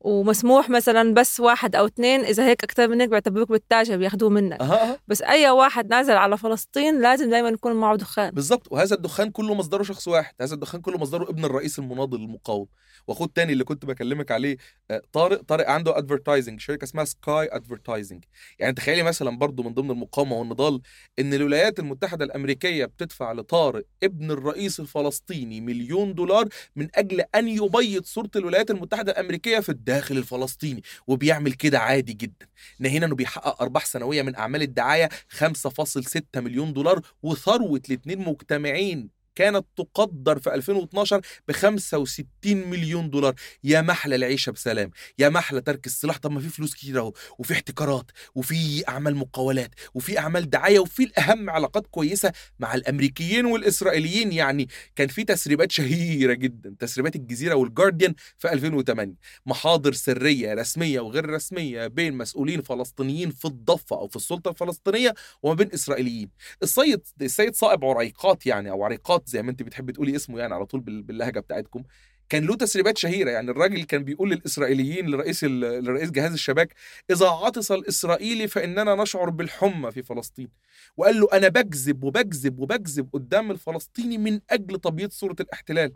[0.00, 4.60] ومسموح مثلا بس واحد أو اثنين إذا هيك أكثر منك بيعتبروك بالتاجر بياخذوه منك.
[4.60, 8.30] أها بس أي واحد نازل على فلسطين لازم دائما يكون معه دخان.
[8.30, 10.34] بالظبط وهذا الدخان كله مصدره شخص واحد.
[10.40, 12.66] هذا الدخان كله مصدره ابن الرئيس المناضل المقاوم.
[13.08, 14.56] واخوه التاني اللي كنت بكلمك عليه
[14.90, 18.24] آه، طارق طارق عنده advertising شركة اسمها Sky Advertising
[18.58, 20.80] يعني تخيلي مثلا برضو من ضمن المقاومة والنضال
[21.18, 28.04] إن الولايات المتحدة الأمريكية بتدفع لطارق ابن الرئيس الفلسطيني مليون دولار من أجل أن يبيض
[28.04, 32.46] صورة الولايات المتحدة الأمريكية في الداخل الفلسطيني وبيعمل كده عادي جدا.
[32.78, 39.66] ناهينا إنه بيحقق أرباح سنوية من أعمال الدعاية 5.6 مليون دولار وثروة الاثنين مجتمعين كانت
[39.76, 43.34] تقدر في 2012 ب 65 مليون دولار.
[43.64, 44.90] يا محلى العيشة بسلام.
[45.18, 46.18] يا محلى ترك السلاح.
[46.18, 47.12] طب ما في فلوس كتير أهو.
[47.38, 48.10] وفي احتكارات.
[48.34, 49.70] وفي أعمال مقاولات.
[49.94, 50.78] وفي أعمال دعاية.
[50.78, 54.32] وفي الأهم علاقات كويسة مع الأمريكيين والإسرائيليين.
[54.32, 56.74] يعني كان في تسريبات شهيرة جدا.
[56.78, 59.14] تسريبات الجزيرة والجارديان في 2008
[59.46, 65.54] محاضر سرية رسمية وغير رسمية بين مسؤولين فلسطينيين في الضفة أو في السلطة الفلسطينية وما
[65.54, 66.30] بين إسرائيليين.
[66.62, 70.66] السيد السيد صائب عريقات يعني أو عريقات زي ما انت بتحبي تقولي اسمه يعني على
[70.66, 71.82] طول بال- باللهجة بتاعتكم.
[72.28, 76.74] كان له تسريبات شهيرة يعني الراجل كان بيقول للإسرائيليين لرئيس لرئيس جهاز الشباك
[77.10, 80.48] إذا عطس الإسرائيلي فإننا نشعر بالحمى في فلسطين.
[80.96, 85.92] وقال له أنا بكذب وبكذب وبكذب قدام الفلسطيني من أجل تبييض صورة الاحتلال.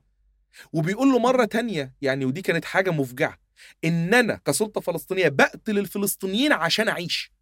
[0.72, 3.38] وبيقول له مرة تانية يعني ودي كانت حاجة مفجعة
[3.84, 7.32] ان أنا كسلطة فلسطينية بقتل الفلسطينيين عشان أعيش.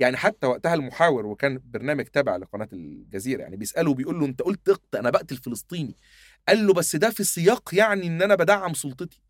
[0.00, 4.68] يعني حتى وقتها المحاور وكان برنامج تابع لقناة الجزيرة يعني بيسأله بيقول له أنت قلت
[4.68, 5.96] اقت أنا بقتل فلسطيني.
[6.48, 9.20] قال له بس ده في سياق يعني إن أنا بدعم سلطتي.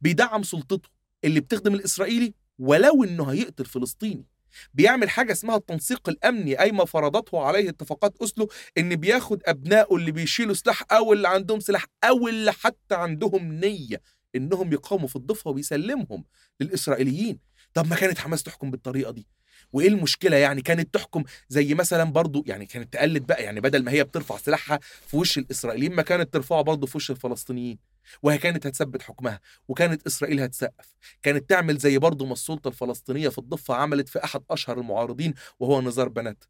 [0.00, 0.88] بيدعم سلطته
[1.24, 4.26] اللي بتخدم الإسرائيلي ولو إنه هيقتل فلسطيني.
[4.74, 10.12] بيعمل حاجة اسمها التنسيق الأمني أي ما فرضته عليه اتفاقات أوسلو إن بياخد أبنائه اللي
[10.12, 14.00] بيشيلوا سلاح أو اللي عندهم سلاح أو اللي حتى عندهم نية
[14.36, 16.24] إنهم يقاوموا في الضفة وبيسلمهم
[16.60, 17.38] للإسرائيليين.
[17.74, 19.26] طب ما كانت حماس تحكم بالطريقة دي.
[19.72, 23.92] وإيه المشكلة يعني؟ كانت تحكم زي مثلا برضو يعني كانت تقلد بقى يعني بدل ما
[23.92, 27.78] هي بترفع سلاحها في وش الإسرائيليين ما كانت ترفعه برضو في وش الفلسطينيين
[28.22, 30.96] وهي كانت هتثبت حكمها وكانت إسرائيل هتسقف.
[31.22, 35.80] كانت تعمل زي برضو ما السلطة الفلسطينية في الضفة عملت في أحد أشهر المعارضين وهو
[35.80, 36.44] نزار بنات.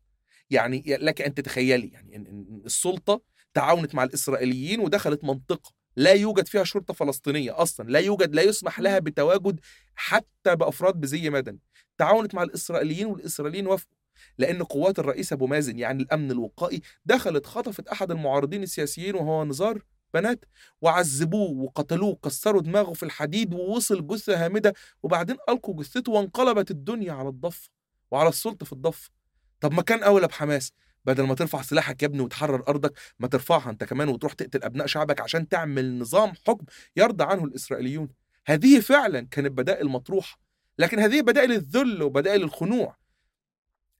[0.50, 3.20] يعني لك أن تتخيلي يعني إن السلطة
[3.54, 8.80] تعاونت مع الإسرائيليين ودخلت منطقة لا يوجد فيها شرطة فلسطينية أصلا لا يوجد لا يسمح
[8.80, 9.60] لها بتواجد
[9.94, 11.58] حتى بأفراد بزي مدني.
[12.02, 13.96] تعاونت مع الإسرائيليين والإسرائيليين وافقوا
[14.38, 19.82] لأن قوات الرئيس أبو مازن يعني الأمن الوقائي دخلت خطفت أحد المعارضين السياسيين وهو نزار
[20.14, 20.44] بنات
[20.80, 27.28] وعذبوه وقتلوه وكسروا دماغه في الحديد ووصل جثة هامدة وبعدين ألقوا جثته وانقلبت الدنيا على
[27.28, 27.70] الضفة
[28.10, 29.10] وعلى السلطة في الضفة.
[29.60, 30.72] طب ما كان أولى بحماس
[31.04, 34.86] بدل ما ترفع سلاحك يا ابني وتحرر أرضك ما ترفعها أنت كمان وتروح تقتل أبناء
[34.86, 36.64] شعبك عشان تعمل نظام حكم
[36.96, 38.08] يرضى عنه الإسرائيليون.
[38.46, 40.51] هذه فعلا كانت بدائل مطروحة
[40.82, 42.96] لكن هذه بدائل الذل وبدائل الخنوع.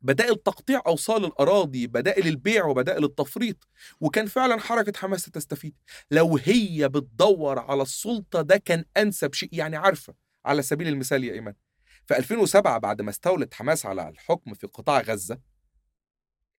[0.01, 3.68] بدائل تقطيع أوصال الأراضي بدائل البيع وبدائل التفريط.
[4.01, 5.75] وكان فعلا حركة حماس تستفيد.
[6.11, 9.49] لو هي بتدور على السلطة ده كان أنسب شيء.
[9.53, 10.14] يعني عارفة
[10.45, 11.55] على سبيل المثال يا إيمان
[12.07, 15.38] في 2007 بعد ما استولت حماس على الحكم في قطاع غزة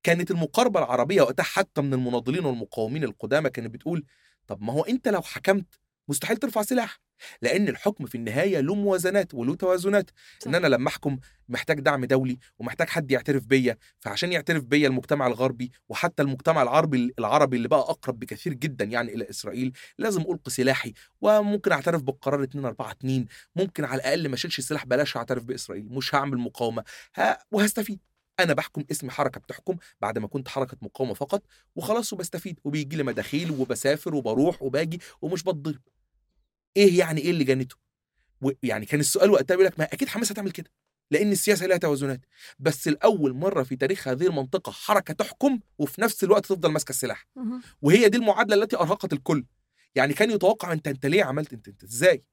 [0.04, 4.06] كانت المقاربة العربية وقتها حتى من المناضلين والمقاومين القدامى كانت بتقول
[4.48, 7.00] طب ما هو أنت لو حكمت مستحيل ترفع سلاح
[7.42, 10.48] لأن الحكم في النهاية له موازنات وله توازنات صح.
[10.48, 15.28] إن أنا لما أحكم محتاج دعم دولي ومحتاج حد يعترف بيا فعشان يعترف بيا المجتمع
[15.28, 20.52] الغربي وحتى المجتمع العربي العربي اللي بقى أقرب بكثير جدا يعني إلى إسرائيل لازم ألقي
[20.52, 26.16] سلاحي وممكن أعترف بالقرار 242 ممكن على الأقل ما أشيلش السلاح بلاش أعترف بإسرائيل مش
[26.16, 26.84] هعمل مقاومة
[27.52, 28.00] وهستفيد
[28.40, 31.44] أنا بحكم اسمي حركة بتحكم بعد ما كنت حركة مقاومة فقط
[31.76, 35.82] وخلاص وبستفيد وبيجي لي مداخيل وبسافر وبروح وباجي ومش بتضرب.
[36.78, 37.76] إيه يعني إيه اللي جنته؟
[38.42, 40.72] ويعني كان السؤال وقتها بيقول لك ما أكيد حماس هتعمل كده
[41.12, 42.22] لأن السياسة لها توازنات.
[42.60, 47.28] بس لأول مرة في تاريخ هذه المنطقة حركة تحكم وفي نفس الوقت تفضل ماسكة السلاح.
[47.82, 49.46] وهي دي المعادلة التي أرهقت الكل.
[49.96, 52.24] يعني كان يتوقع أنت أنت ليه عملت أنت, أنت إزاي؟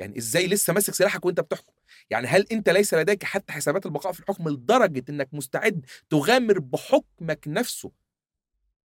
[0.00, 1.72] يعني إزاي لسه ماسك سلاحك وأنت بتحكم؟
[2.10, 7.44] يعني هل أنت ليس لديك حتى حسابات البقاء في الحكم لدرجة إنك مستعد تغامر بحكمك
[7.46, 7.90] نفسه؟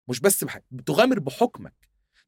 [0.08, 0.60] مش بس بح...
[0.86, 1.74] تغامر بحكمك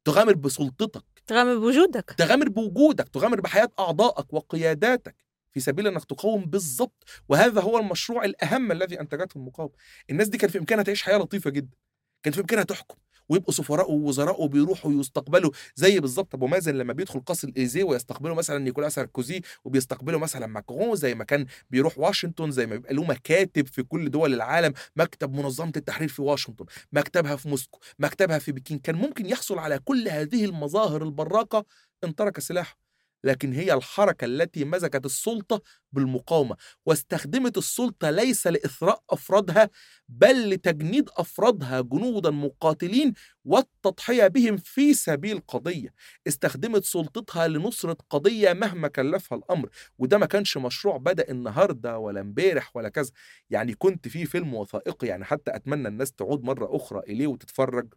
[0.04, 1.04] تغامر بسلطتك.
[1.26, 2.14] تغامر بوجودك.
[2.18, 5.16] تغامر بوجودك تغامر بحياة أعضائك وقياداتك.
[5.52, 9.72] في سبيل أنك تقاوم بالضبط وهذا هو المشروع الأهم الذي أنتجته المقاومة.
[10.10, 11.76] الناس دي كان في إمكانها تعيش حياة لطيفة جدا
[12.22, 12.96] كان في إمكانها تحكم.
[13.28, 18.58] ويبقوا سفراء ووزراء وبيروحوا يستقبلوا زي بالظبط أبو مازن لما بيدخل قصر الاليزيه ويستقبلوا مثلا
[18.58, 23.66] نيكولا ساركوزي وبيستقبلوا مثلا ماكرون زي ما كان بيروح واشنطن زي ما بيبقى له مكاتب
[23.66, 28.78] في كل دول العالم مكتب منظمة التحرير في واشنطن مكتبها في موسكو مكتبها في بكين.
[28.78, 31.64] كان ممكن يحصل على كل هذه المظاهر البراقة
[32.04, 32.85] ان ترك سلاحه.
[33.24, 39.70] لكن هي الحركة التي مزجت السلطة بالمقاومة واستخدمت السلطة ليس لإثراء أفرادها
[40.08, 43.12] بل لتجنيد أفرادها جنودا مقاتلين
[43.44, 45.94] والتضحية بهم في سبيل قضية.
[46.26, 52.76] استخدمت سلطتها لنصرة قضية مهما كلفها الأمر وده ما كانش مشروع بدأ النهاردة ولا امبارح
[52.76, 53.10] ولا كذا.
[53.50, 57.94] يعني كنت في فيلم وثائقي يعني حتى أتمنى الناس تعود مرة أخرى إليه وتتفرج.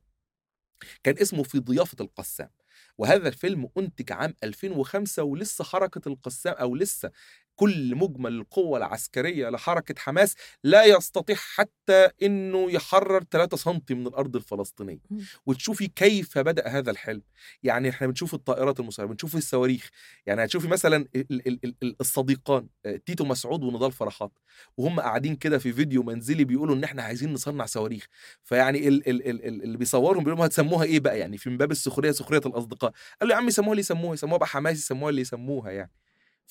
[1.03, 2.49] كان اسمه في ضيافة القسام.
[2.97, 7.11] وهذا الفيلم أنتج عام 2005 ولسه حركة القسام أو لسه
[7.59, 14.35] كل مجمل القوة العسكرية لحركة حماس لا يستطيع حتى أنه يحرر 3 سم من الأرض
[14.35, 14.99] الفلسطينية.
[15.45, 17.21] وتشوفي كيف بدأ هذا الحلم.
[17.63, 19.89] يعني إحنا بنشوف الطائرات المسيرة بنشوف الصواريخ.
[20.25, 24.31] يعني هتشوفي مثلا ال- ال- ال- ال- الصديقان آه، تيتو مسعود ونضال فرحات.
[24.77, 28.07] وهم قاعدين كده في فيديو منزلي بيقولوا إن إحنا عايزين نصنع صواريخ.
[28.43, 31.71] فيعني ال ال ال ال اللي بيصورهم بيقولوا هتسموها إيه بقى يعني في من باب
[31.71, 32.91] السخرية سخرية الأصدقاء.
[33.19, 35.91] قال له يا عم يسموها اللي يسموها يسموها بقى حماس يسموها اللي يسموها يعني.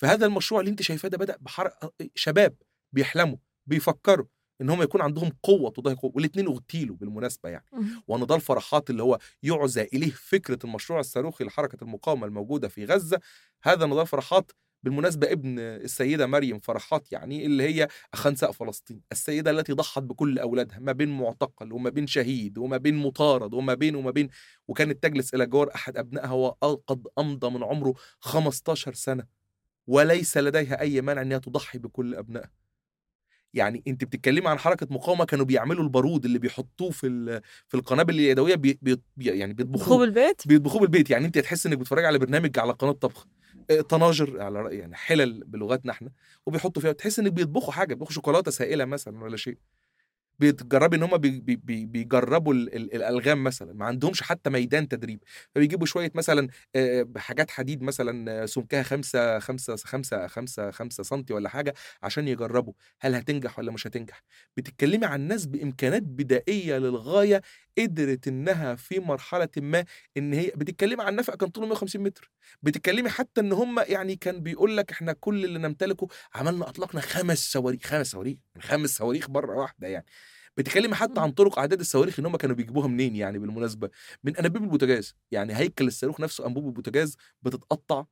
[0.01, 2.55] فهذا المشروع اللي انت شايفاه ده بدأ بحرق شباب
[2.93, 4.27] بيحلموا بيفكروا
[4.61, 7.65] إن هم يكون عندهم قوة تضاهي قوه والاثنين اغتيلوا بالمناسبة يعني.
[7.73, 8.03] مهم.
[8.09, 13.21] ونضال فرحات اللي هو يعزى إليه فكرة المشروع الصاروخي لحركة المقاومة الموجودة في غزة.
[13.63, 19.01] هذا نضال فرحات بالمناسبة ابن السيدة مريم فرحات يعني اللي هي خنساء فلسطين.
[19.13, 23.75] السيدة التي ضحت بكل أولادها ما بين معتقل وما بين شهيد وما بين مطارد وما
[23.75, 24.29] بين وما بين
[24.69, 29.38] وكانت تجلس إلى جوار أحد أبنائها وقد أمضى من عمره 15 سنة.
[29.93, 32.51] وليس لديها أي مانع أنها تضحي بكل أبنائها.
[33.55, 38.55] يعني انت بتتكلمي عن حركة مقاومة كانوا بيعملوا البارود اللي بيحطوه في في القنابل اليدوية
[38.55, 41.11] بي بي بي- يعني بيطبخوه بيطبخوه بالبيت؟ بيطبخوه بالبيت.
[41.11, 43.27] يعني انت تحس إنك بتتفرج على برنامج على قناة طبخ
[43.71, 46.11] آه، طناجر على يعني حلل بلغتنا إحنا
[46.47, 49.59] وبيحطوا فيها تحس إنك بيطبخوا حاجة بيطبخوا شوكولاتة سائلة مثلا ولا شيء.
[50.39, 54.89] بتجربي إن هم بي بي بي بيجربوا ال- ال- الألغام مثلا ما عندهمش حتى ميدان
[54.89, 55.21] تدريب.
[55.55, 56.49] فبيجيبوا شوية مثلا
[57.17, 63.15] حاجات حديد مثلا سمكها خمسة خمسة خمسة خمسة خمسة سنتي ولا حاجة عشان يجربوا هل
[63.15, 64.23] هتنجح ولا مش هتنجح؟
[64.57, 67.43] بتتكلمي عن ناس بإمكانات بدائية للغاية
[67.79, 69.85] قدرت إنها في مرحلة ما
[70.17, 72.31] إن هي بتتكلمي عن نفق كان طوله 150 متر
[72.63, 77.53] بتتكلمي حتى إن هم يعني كان بيقول لك إحنا كل اللي نمتلكه عملنا أطلقنا خمس
[77.53, 80.07] صواريخ خمس صواريخ خمس صواريخ مرة واحدة يعني
[80.57, 81.19] بتتكلمي حتى مم.
[81.21, 83.91] عن طرق اعداد الصواريخ إن هم كانوا بيجيبوها منين يعني بالمناسبة
[84.25, 88.05] من أنابيب البوتاجاز يعني هيكل الصاروخ نفسه أنبوب البوتاجاز بتتقطع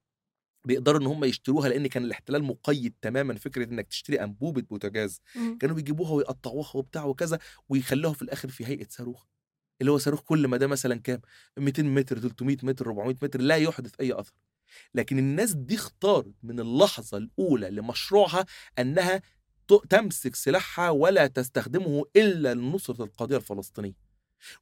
[0.65, 5.59] بيقدروا إن هم يشتروها لأن كان الاحتلال مقيد تماما فكرة إنك تشتري أنبوبة بوتاجاز مم.
[5.59, 9.27] كانوا بيجيبوها ويقطعوها وبتاع وكذا ويخلوها في الآخر في هيئة صاروخ
[9.81, 11.21] اللي هو صاروخ كل ما ده مثلا كام؟
[11.59, 14.33] 200 متر 300 متر 400 متر لا يحدث أي أثر.
[14.95, 18.47] لكن الناس دي اختارت من اللحظة الأولى لمشروعها
[18.79, 19.23] أنها
[19.91, 24.06] تمسك سلاحها ولا تستخدمه إلا لنصره القضية الفلسطينية.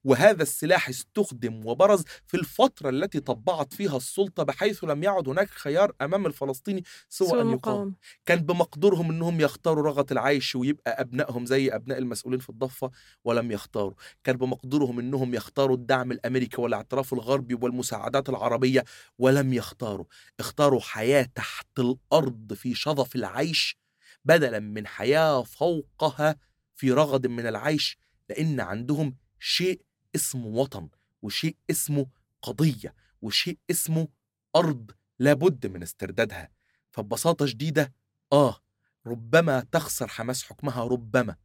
[0.05, 5.93] وهذا السلاح استخدم وبرز في الفترة التي طبعت فيها السلطة بحيث لم يعد هناك خيار
[6.01, 7.95] أمام الفلسطيني سوى, سوى أن يقاوم.
[8.27, 12.91] كان بمقدورهم إنهم يختاروا رغة العيش ويبقى أبنائهم زي أبناء المسؤولين في الضفة
[13.25, 13.95] ولم يختاروا.
[14.25, 18.85] كان بمقدورهم إنهم يختاروا الدعم الأمريكي والاعتراف الغربي والمساعدات العربية
[19.19, 20.07] ولم يختاروا.
[20.41, 23.79] اختاروا حياة تحت الأرض في شظف العيش
[24.25, 26.37] بدلا من حياة فوقها
[26.75, 29.81] في رغد من العيش لأن عندهم شيء
[30.15, 30.89] اسمه وطن
[31.23, 32.07] وشيء اسمه
[32.43, 34.09] قضية وشيء اسمه
[34.57, 36.49] أرض لابد من استردادها.
[36.91, 37.93] فببساطة شديدة
[38.33, 38.61] آه
[39.07, 41.37] ربما تخسر حماس حكمها ربما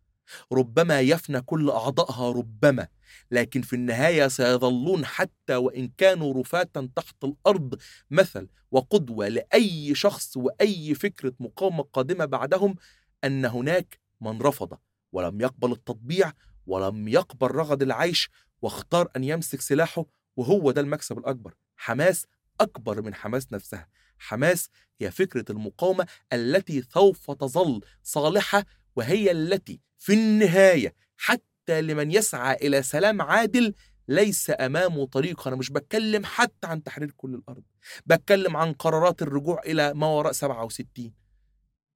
[0.52, 2.88] ربما يفنى كل أعضائها ربما
[3.32, 7.80] لكن في النهاية سيظلون حتى وإن كانوا رفاتا تحت الأرض
[8.12, 12.76] مثل وقدوة لأي شخص وأي فكرة مقاومة قادمة بعدهم
[13.24, 14.78] أن هناك من رفض
[15.12, 16.34] ولم يقبل التطبيع
[16.70, 18.30] ولم يقبل رغد العيش
[18.62, 20.06] واختار أن يمسك سلاحه
[20.36, 21.54] وهو ده المكسب الأكبر.
[21.76, 22.26] حماس
[22.62, 23.88] أكبر من حماس نفسها.
[24.18, 24.70] حماس
[25.02, 28.66] هي فكرة المقاومة التي سوف تظل صالحة
[28.96, 33.74] وهي التي في النهاية حتى لمن يسعى إلى سلام عادل
[34.08, 35.48] ليس أمامه طريق.
[35.48, 37.64] أنا مش بتكلم حتى عن تحرير كل الأرض.
[38.06, 41.14] بتكلم عن قرارات الرجوع إلى ما وراء 67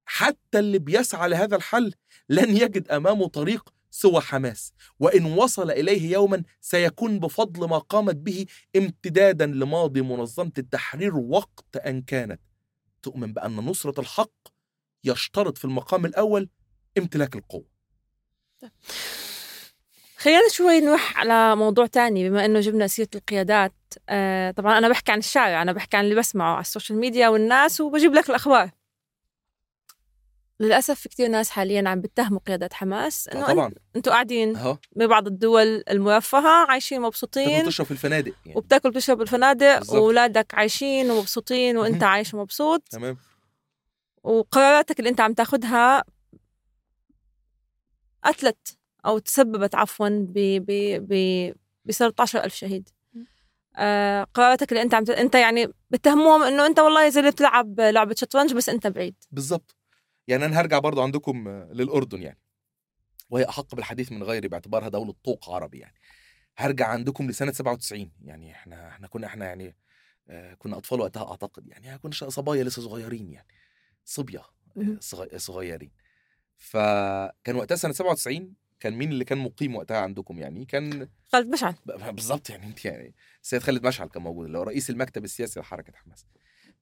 [0.06, 1.94] حتى اللي بيسعى لهذا الحل
[2.28, 8.46] لن يجد أمامه طريق سوى حماس وإن وصل إليه يوما سيكون بفضل ما قامت به
[8.76, 12.40] امتدادا لماضي منظمة التحرير وقت أن كانت.
[13.02, 14.48] تؤمن بأن نصرة الحق
[15.04, 16.48] يشترط في المقام الأول
[16.98, 17.66] امتلاك القوة.
[20.16, 23.74] خلينا شوي نروح على موضوع تاني بما إنه جبنا سيرة القيادات
[24.08, 27.80] آه طبعا أنا بحكي عن الشارع أنا بحكي عن اللي بسمعه على السوشيال ميديا والناس
[27.80, 28.70] وبجيب لك الأخبار.
[30.60, 33.72] للأسف في كثير ناس حاليا عم بيتهموا قيادات حماس آه إنه طبعا.
[33.96, 37.64] أنتوا قاعدين ببعض الدول المرفهة عايشين مبسوطين.
[37.66, 38.58] تشرب في الفنادق يعني.
[38.58, 39.92] وبتاكل بتشرب بالفنادق.
[39.92, 42.02] واولادك عايشين ومبسوطين وأنت.
[42.02, 42.82] عايش مبسوط.
[42.90, 43.16] تمام.
[44.22, 46.04] وقراراتك اللي أنت عم تاخدها
[48.24, 50.32] قتلت أو تسببت عفوا ب
[50.66, 50.66] ب
[51.08, 52.88] ب ب 13000 شهيد.
[53.76, 55.10] آه قراراتك اللي أنت عم ت...
[55.10, 59.14] أنت يعني بتهموهم إنه أنت والله زي اللي بتلعب لعبة شطرنج بس أنت بعيد.
[59.32, 59.76] بالظبط
[60.28, 62.38] يعني أنا هرجع برضو عندكم للأردن يعني.
[63.30, 65.94] وهي أحق بالحديث من غيري باعتبارها دولة طوق عربي يعني.
[66.56, 69.76] هرجع عندكم لسنة 97 يعني إحنا إحنا كنا إحنا يعني
[70.28, 71.98] آه، كنا أطفال وقتها أعتقد يعني.
[71.98, 73.48] كنا ش- صبايا لسه صغيرين يعني.
[74.04, 74.42] صبيه
[74.76, 75.90] آه، صغيرين.
[76.56, 81.74] فكان وقتها سنة 97 كان مين اللي كان مقيم وقتها عندكم يعني؟ كان خالد مشعل.
[82.12, 85.92] بالظبط يعني أنت يعني السيد خالد مشعل كان موجود اللي هو رئيس المكتب السياسي لحركة
[85.96, 86.26] حماس.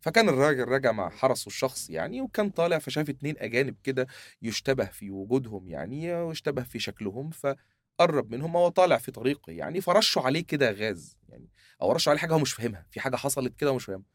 [0.02, 4.06] فكان الراجل راجع مع حرسه الشخصي يعني وكان طالع فشاف اتنين أجانب كده
[4.42, 10.22] يشتبه في وجودهم يعني ويشتبه في شكلهم فقرب منهم هو طالع في طريقه يعني فرشوا
[10.22, 11.48] عليه كده غاز يعني
[11.82, 14.06] أو رشوا عليه حاجة هو مش فاهمها في حاجة حصلت كده ومش فاهمها.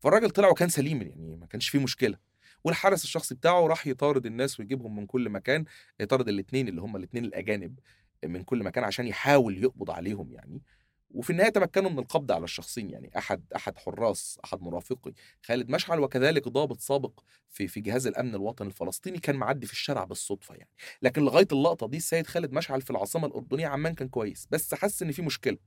[0.00, 2.18] فالراجل طلع وكان سليم يعني ما كانش فيه مشكلة.
[2.64, 5.64] والحارس الشخصي بتاعه راح يطارد الناس ويجيبهم من كل مكان
[6.00, 7.78] يطارد الاثنين اللي هم الاثنين الأجانب
[8.24, 10.62] من كل مكان عشان يحاول يقبض عليهم يعني.
[11.10, 15.12] وفي النهاية تمكنوا من القبض على الشخصين يعني أحد أحد حراس أحد مرافقي.
[15.42, 20.04] خالد مشعل وكذلك ضابط سابق في في جهاز الأمن الوطني الفلسطيني كان معدي في الشارع
[20.04, 20.70] بالصدفة يعني.
[21.02, 25.02] لكن لغاية اللقطة دي السيد خالد مشعل في العاصمة الأردنية عمان كان كويس بس حس
[25.02, 25.58] إن في مشكلة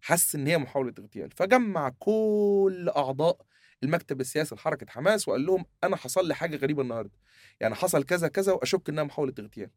[0.00, 1.30] حس إن هي محاولة اغتيال.
[1.30, 3.38] فجمع كل أعضاء
[3.82, 7.12] المكتب السياسي لحركة حماس وقال لهم أنا حصل لي حاجة غريبة النهارده
[7.60, 9.70] يعني حصل كذا كذا وأشك إنها محاولة اغتيال.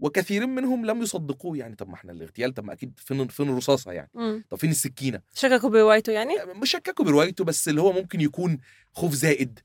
[0.00, 1.76] وكثيرين منهم لم يصدقوه يعني.
[1.76, 4.44] طب ما إحنا الاغتيال طب ما أكيد فين فين الرصاصة يعني؟ مم.
[4.50, 6.32] طب فين السكينة؟ شككوا بروايته يعني؟
[6.62, 8.58] مش شككوا بروايته بس اللي هو ممكن يكون
[8.92, 9.58] خوف زائد.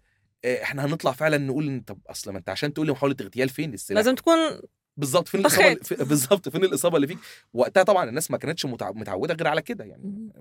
[0.45, 3.49] آه، إحنا هنطلع فعلا نقول إن طب أصل ما أنت عشان تقول لي محاولة اغتيال
[3.49, 3.97] فين؟ السلاح.
[3.97, 4.37] لازم تكون
[4.97, 7.17] بالظبط فين الإصابة؟ بالظبط فين الإصابة اللي فيك؟
[7.53, 10.31] وقتها طبعا الناس ما كانتش متع- متعودة غير على كده يعني.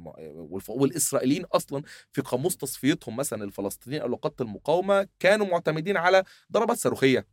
[0.68, 1.82] والإسرائيليين أصلا
[2.12, 7.26] في قاموس تصفيتهم مثلا الفلسطينيين أو لقادة المقاومة كانوا معتمدين على ضربات صاروخية.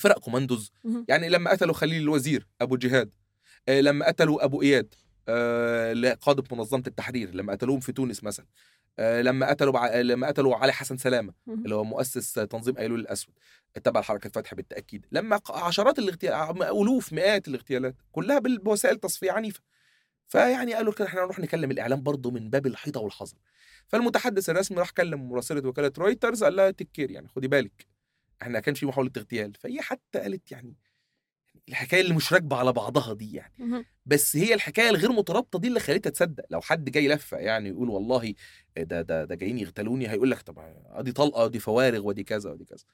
[0.00, 0.72] فرق كوماندوز.
[1.08, 3.14] يعني لما قتلوا خليل الوزير أبو جهاد.
[3.68, 4.94] آه، لما قتلوا أبو إياد
[5.28, 8.46] آه، قاده منظمة التحرير لما قتلوهم في تونس مثلا.
[8.98, 10.00] آه، لما قتلوا بع...
[10.00, 11.32] لما قتلوا علي حسن سلامة.
[11.48, 13.34] اللي هو مؤسس تنظيم أيلول الأسود
[13.84, 15.06] تبع حركه فتح بالتأكيد.
[15.12, 19.60] لما عشرات الاغتيال ألوف مئات الاغتيالات كلها بوسائل تصفيه عنيفة.
[20.26, 23.36] فيعني قالوا كده إحنا نروح نكلم الإعلام برضه من باب الحيطة والحذر
[23.88, 27.86] فالمتحدث الرسمي راح كلم مراسلة وكالة رويترز قال لها take care يعني خدي بالك.
[28.42, 30.76] إحنا كان في محاولة اغتيال فهي حتى قالت يعني
[31.68, 33.54] الحكاية اللي مش راكبة على بعضها دي يعني.
[34.06, 36.44] بس هي الحكاية الغير مترابطة دي اللي خليتها تصدق.
[36.50, 38.34] لو حد جاي لفة يعني يقول والله
[38.76, 42.64] ده ده ده جايين يغتالوني هيقول لك طب أدي طلقة ودي فوارغ ودي كذا ودي
[42.64, 42.84] كذا.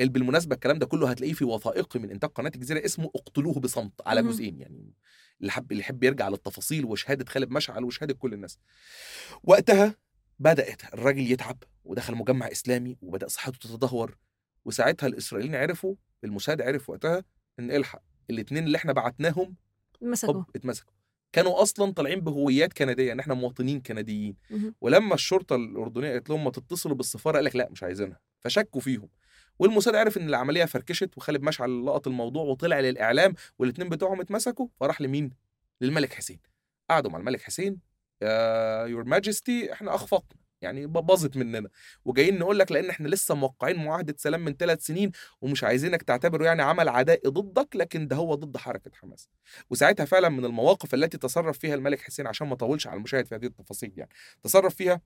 [0.00, 3.92] ال- بالمناسبة الكلام ده كله هتلاقيه في وثائقي من إنتاج قناة الجزيرة اسمه اقتلوه بصمت
[4.06, 4.20] على.
[4.28, 4.94] جزئين يعني.
[5.40, 8.58] اللي حب اللي يحب يرجع للتفاصيل وشهادة خالد مشعل وشهادة كل الناس.
[9.44, 9.94] وقتها
[10.38, 14.16] بدأت الراجل يتعب ودخل مجمع إسلامي وبدأ صحته تتدهور.
[14.66, 15.94] وساعتها الإسرائيليين عرفوا
[16.24, 17.24] الموساد عرف وقتها
[17.58, 19.54] إن الحق الاثنين اللي إحنا بعتناهم
[20.00, 20.92] مسكوا اتمسكوا.
[21.32, 24.36] كانوا أصلا طالعين بهويات كندية ان إحنا مواطنين كنديين.
[24.80, 28.20] ولما الشرطة الأردنية قالت لهم ما تتصلوا بالسفارة قال لك لا مش عايزينها.
[28.40, 29.08] فشكوا فيهم.
[29.58, 35.00] والموساد عرف إن العملية فركشت وخالد مشعل لقط الموضوع وطلع للإعلام والاثنين بتوعهم اتمسكوا فراح
[35.00, 35.30] لمين؟
[35.80, 36.38] للملك حسين.
[36.90, 37.78] قعدوا مع الملك حسين.
[38.86, 40.45] يور ماجستي إحنا أخفقنا.
[40.66, 41.68] يعني باظت مننا.
[42.04, 45.10] وجايين نقول لك لأن إحنا لسه موقعين معاهدة سلام من ثلاث سنين
[45.40, 49.28] ومش عايزينك تعتبره يعني عمل عدائي ضدك لكن ده هو ضد حركة حماس.
[49.70, 53.34] وساعتها فعلا من المواقف التي تصرف فيها الملك حسين عشان ما اطولش على المشاهد في
[53.34, 54.10] هذه التفاصيل يعني
[54.42, 55.00] تصرف فيها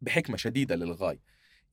[0.00, 1.20] بحكمة شديدة للغاية.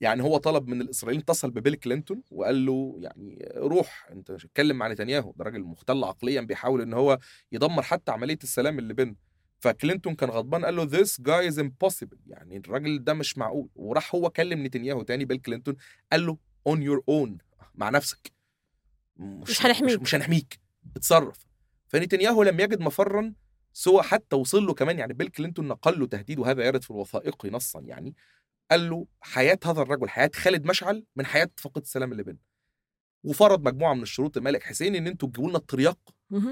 [0.02, 4.88] يعني هو طلب من الإسرائيليين اتصل ببيل كلينتون وقال له يعني روح أنت اتكلم مع
[4.88, 7.20] نتنياهو ده راجل مختل عقليا بيحاول إن هو
[7.52, 9.16] يدمر حتى عملية السلام اللي بيننا
[9.60, 12.18] فكلينتون كان غضبان قال له this guy is impossible.
[12.28, 13.70] يعني الراجل ده مش معقول.
[13.76, 15.76] وراح هو كلم نتنياهو تاني بيل كلينتون
[16.12, 16.38] قال له
[16.70, 17.30] on your own
[17.76, 18.32] مع نفسك.
[19.18, 19.96] مش هنحميك.
[19.96, 20.60] مش, مش هنحميك.
[20.96, 21.46] اتصرف.
[21.88, 23.34] فنتنياهو لم يجد مفرا
[23.74, 25.00] سوى حتى وصل له كمان.
[25.00, 28.16] يعني بيل كلينتون نقل له تهديد وهذا يرد في الوثائق نصا يعني.
[28.72, 32.40] قال له حياة هذا الرجل حياة خالد مشعل من حياة فقيد السلام اللي بيننا
[33.24, 36.00] وفرض مجموعة من الشروط الملك حسين إن أنتوا تجيبوا لنا الترياق.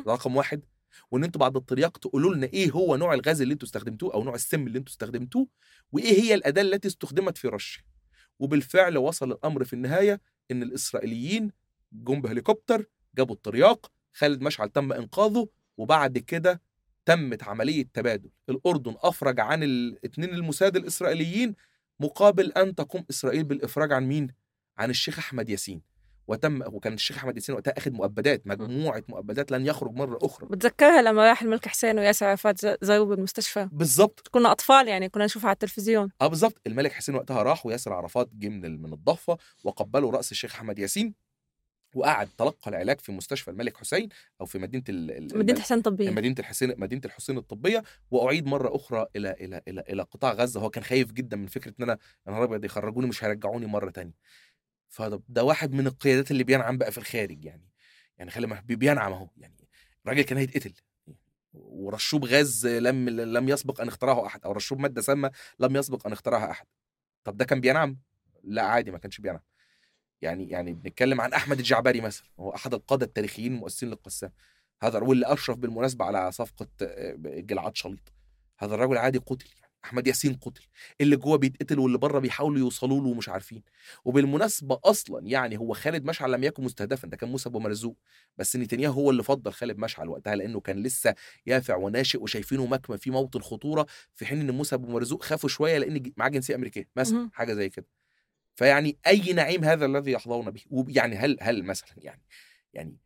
[0.08, 0.64] رقم واحد.
[1.12, 4.36] وإن أنتوا بعد الترياق تقولوا لنا إيه هو نوع الغاز اللي أنتوا استخدمتوه أو نوع
[4.36, 5.48] السم اللي أنتوا استخدمتوه
[5.92, 7.84] وإيه هي الأداة التي استخدمت في رشه
[8.40, 10.22] وبالفعل وصل الأمر في النهاية
[10.52, 11.52] إن الإسرائيليين
[11.92, 12.86] جم بهليكوبتر
[13.18, 16.62] جابوا الترياق خالد مشعل تم إنقاذه وبعد كده
[17.06, 18.30] تمت عملية تبادل.
[18.50, 21.56] الأردن أفرج عن الاثنين المساد الإسرائيليين
[22.00, 24.28] مقابل أن تقوم إسرائيل بالإفراج عن مين؟
[24.78, 25.82] عن الشيخ أحمد ياسين.
[26.28, 30.48] وتم وكان الشيخ أحمد ياسين وقتها اخذ مؤبدات مجموعة مؤبدات لن يخرج مرة أخرى.
[30.50, 35.48] بتذكرها لما راح الملك حسين وياسر عرفات زاروه بالمستشفى؟ بالظبط كنا أطفال يعني كنا نشوفها
[35.48, 36.10] على التلفزيون.
[36.22, 40.56] آه بالظبط الملك حسين وقتها راح وياسر عرفات جه من من الضفة وقبلوا رأس الشيخ
[40.56, 41.28] أحمد ياسين
[41.96, 44.10] وقعد تلقى العلاج في مستشفى الملك حسين
[44.42, 47.84] أو في مدينة ال- مدينة حسين طبيه مدينة الحسين مدينة الحسين الطبية.
[48.12, 50.62] وأعيد مرة أخرى إلى إلى إلى إلى قطاع غزة.
[50.62, 51.98] هو كان خايف جدا من فكرة إن أنا
[52.28, 54.14] يا نهار أبيض يخرجوني مش هيرجعوني مرة تانية.
[54.90, 57.70] فده ده واحد من القيادات اللي بينعم بقى في الخارج يعني
[58.18, 59.56] يعني خلي بينعم أهو يعني
[60.06, 60.74] الراجل كان هيتقتل
[61.54, 66.14] ورشوه بغاز لم لم يسبق أن اخترعه أحد أو رشوه بمادة سامة لم يسبق أن
[66.14, 66.66] اخترعها أحد.
[67.24, 67.98] طب ده كان بينعم؟
[68.44, 69.40] لا عادي ما كانش بينعم.
[70.22, 74.32] يعني يعني بنتكلم عن أحمد الجعبري مثلا هو أحد القادة التاريخيين المؤسسين للقسام.
[74.82, 78.14] هذا واللي أشرف بالمناسبة على صفقة آه، جلعاد شليط.
[78.60, 79.67] هذا الرجل عادي قتل يعني.
[79.88, 80.62] أحمد ياسين قتل
[81.02, 83.64] اللي جوه بيتقتل واللي بره بيحاولوا يوصلوا له ومش عارفين.
[84.06, 87.98] وبالمناسبة أصلا يعني هو خالد مشعل لم يكن مستهدفا ده كان موسى أبو مرزوق
[88.38, 91.16] بس نتنياهو هو اللي فضل خالد مشعل وقتها لأنه كان لسه
[91.46, 93.86] يافع وناشئ وشايفينه مكمن في موطن خطوره
[94.16, 97.30] في حين إن موسى أبو مرزوق خافوا شوية لأن معاه جنسية أمريكية مثلا.
[97.34, 97.86] حاجة زي كده.
[98.56, 102.22] فيعني أي نعيم هذا الذي يحظون به؟ ويعني هل هل مثلا يعني
[102.74, 102.98] يعني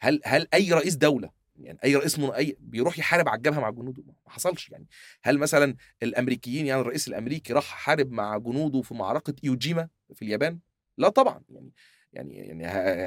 [0.00, 3.70] هل هل أي رئيس دولة يعني أي رئيس من أي بيروح يحارب على الجبهة مع
[3.70, 4.02] جنوده.
[4.06, 4.86] ما حصلش يعني.
[5.22, 10.58] هل مثلا الأمريكيين يعني الرئيس الأمريكي راح حارب مع جنوده في معركة إيوجيما في اليابان؟
[10.98, 11.42] لا طبعا.
[11.48, 11.72] يعني
[12.12, 12.66] يعني يعني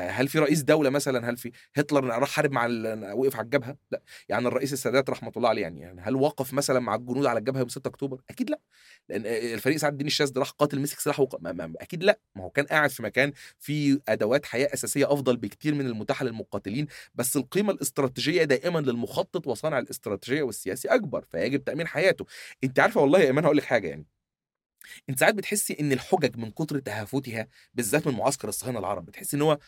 [0.09, 2.67] هل في رئيس دولة مثلا هل في هتلر راح حارب مع
[3.13, 4.01] وقف على الجبهة؟ لا.
[4.29, 7.59] يعني الرئيس السادات رحمة الله عليه يعني, يعني هل وقف مثلا مع الجنود على الجبهة
[7.59, 8.59] يوم 6 أكتوبر؟ أكيد لا.
[9.09, 11.41] لأن الفريق سعد الدين الشاذلي راح قاتل مسك سلاح وق...
[11.41, 11.51] ما...
[11.51, 11.73] ما...
[11.81, 12.19] أكيد لا.
[12.35, 16.87] ما هو كان قاعد في مكان فيه أدوات حياة أساسية أفضل بكتير من المتاحة للمقاتلين
[17.15, 22.25] بس القيمة الاستراتيجية دائما للمخطط وصانع الاستراتيجية والسياسي أكبر فيجب تأمين حياته.
[22.63, 24.05] أنت عارفة والله يا إيمان هقول لك حاجة يعني
[25.09, 29.41] أنت ساعات بتحسي إن الحجج من كتر تهافتها بالذات من معسكر الصهاينه العرب بتحس إن
[29.41, 29.59] هو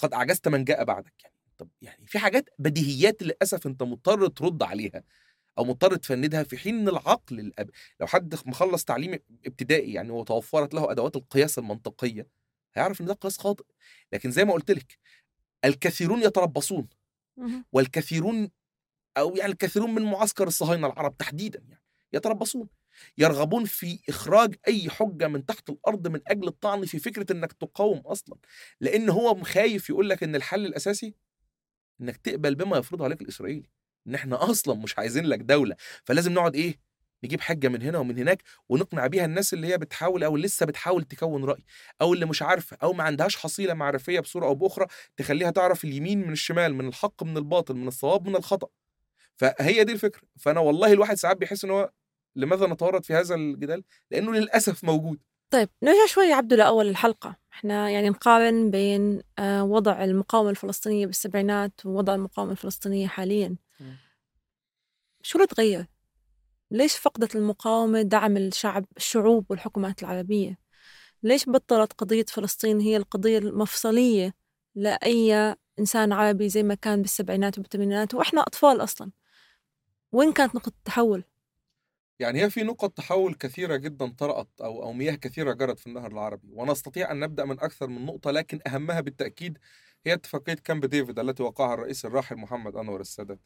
[0.00, 1.12] قد أعجزت من جاء بعدك.
[1.24, 5.02] يعني طب يعني في حاجات بديهيات للأسف أنت مضطر ترد عليها
[5.58, 7.70] أو مضطر تفندها في حين العقل الأب...
[8.00, 12.26] لو حد مخلص تعليم ابتدائي يعني وتوفرت له أدوات القياس المنطقية
[12.74, 13.64] هيعرف إن ده قياس خاطئ.
[14.12, 14.98] لكن زي ما قلت لك
[15.64, 16.88] الكثيرون يتربصون.
[17.72, 18.50] والكثيرون
[19.16, 22.68] أو يعني الكثيرون من معسكر الصهاينه العرب تحديدا يعني يتربصون.
[23.18, 27.98] يرغبون في إخراج أي حجة من تحت الأرض من أجل الطعن في فكرة إنك تقاوم
[27.98, 28.36] أصلا.
[28.80, 31.14] لأن هو خايف يقول لك إن الحل الأساسي
[32.00, 33.70] إنك تقبل بما يفرضه عليك الإسرائيلي.
[34.06, 35.76] إن إحنا أصلا مش عايزين لك دولة.
[36.04, 36.92] فلازم نقعد إيه؟
[37.24, 41.04] نجيب حجة من هنا ومن هناك ونقنع بيها الناس اللي هي بتحاول أو لسه بتحاول
[41.04, 41.64] تكون رأي.
[42.00, 44.86] أو اللي مش عارفة أو ما عندهاش حصيلة معرفية بصورة أو بأخرى
[45.16, 48.68] تخليها تعرف اليمين من الشمال من الحق من الباطل من الصواب من الخطأ.
[49.36, 50.22] فهي دي الفكرة.
[50.38, 51.90] فأنا والله الواحد ساعات بيحس إن هو
[52.36, 55.18] لماذا نتورط في هذا الجدال لأنه للأسف موجود
[55.50, 61.06] طيب نرجع شوي يا عبدو لأول الحلقة إحنا يعني نقارن بين آه، وضع المقاومة الفلسطينية
[61.06, 63.56] بالسبعينات ووضع المقاومة الفلسطينية حاليا.
[65.22, 65.86] شو اللي تغير؟
[66.70, 70.58] ليش فقدت المقاومة دعم الشعب الشعوب والحكومات العربية؟
[71.22, 74.34] ليش بطلت قضية فلسطين هي القضية المفصلية
[74.74, 79.10] لأي إنسان عربي زي ما كان بالسبعينات وبالثمانينات وإحنا أطفال أصلا
[80.12, 81.24] وين كانت نقطة التحول؟
[82.22, 86.12] يعني هي في نقط تحول كثيرة جدا طرأت أو أو مياه كثيرة جرت في النهر
[86.12, 89.58] العربي ونستطيع أن نبدأ من أكثر من نقطة لكن أهمها بالتأكيد
[90.06, 93.40] هي اتفاقية كامب ديفيد التي وقعها الرئيس الراحل محمد أنور السادات.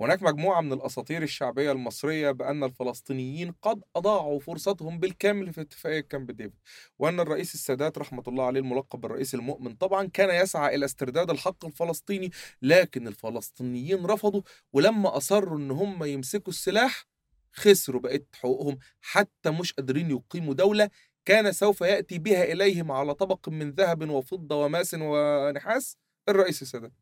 [0.00, 6.30] هناك مجموعة من الأساطير الشعبية المصرية بأن الفلسطينيين قد أضاعوا فرصتهم بالكامل في اتفاقية كامب
[6.30, 6.58] ديفيد
[6.98, 11.64] وأن الرئيس السادات رحمة الله عليه الملقب بالرئيس المؤمن طبعا كان يسعى إلى استرداد الحق
[11.64, 12.30] الفلسطيني
[12.62, 14.42] لكن الفلسطينيين رفضوا
[14.72, 17.06] ولما أصروا أن هم يمسكوا السلاح
[17.52, 20.90] خسروا بقيت حقوقهم حتى مش قادرين يقيموا دولة
[21.24, 25.96] كان سوف يأتي بها إليهم على طبق من ذهب وفضة وماس ونحاس
[26.28, 26.92] الرئيس السادات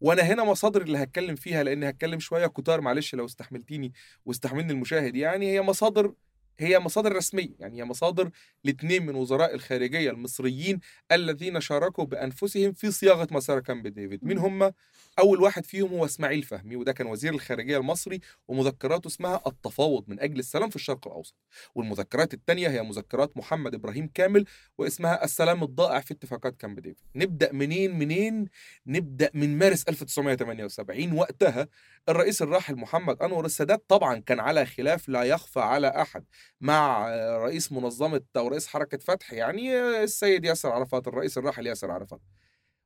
[0.00, 3.92] وأنا هنا مصادر اللي هتكلم فيها لأن هتكلم شوية كتار معلش لو استحملتيني
[4.24, 6.14] واستحملني المشاهد يعني هي مصادر
[6.58, 8.30] هي مصادر رسمية يعني هي مصادر
[8.64, 10.80] لاثنين من وزراء الخارجية المصريين
[11.12, 14.24] الذين شاركوا بأنفسهم في صياغة مسار كامب ديفيد.
[14.24, 14.72] مين هم
[15.18, 20.20] أول واحد فيهم هو إسماعيل فهمي وده كان وزير الخارجية المصري ومذكراته اسمها التفاوض من
[20.20, 21.34] أجل السلام في الشرق الأوسط.
[21.74, 24.44] والمذكرات الثانية هي مذكرات محمد إبراهيم كامل
[24.78, 27.04] واسمها السلام الضائع في اتفاقات كامب ديفيد.
[27.16, 28.44] نبدأ منين؟ منين؟
[28.86, 31.68] نبدأ من مارس 1978 وقتها
[32.08, 36.24] الرئيس الراحل محمد أنور السادات طبعا كان على خلاف لا يخفى على أحد.
[36.60, 42.20] مع رئيس منظمة أو رئيس حركة فتح يعني السيد ياسر عرفات الرئيس الراحل ياسر عرفات.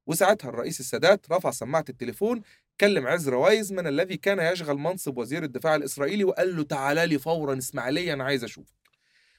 [0.06, 2.42] وساعتها الرئيس السادات رفع سماعة التليفون
[2.80, 7.58] كلم عزرا وايزمان الذي كان يشغل منصب وزير الدفاع الإسرائيلي وقال له تعالى لي فورا
[7.58, 8.74] إسماعيلية أنا عايز أشوفك.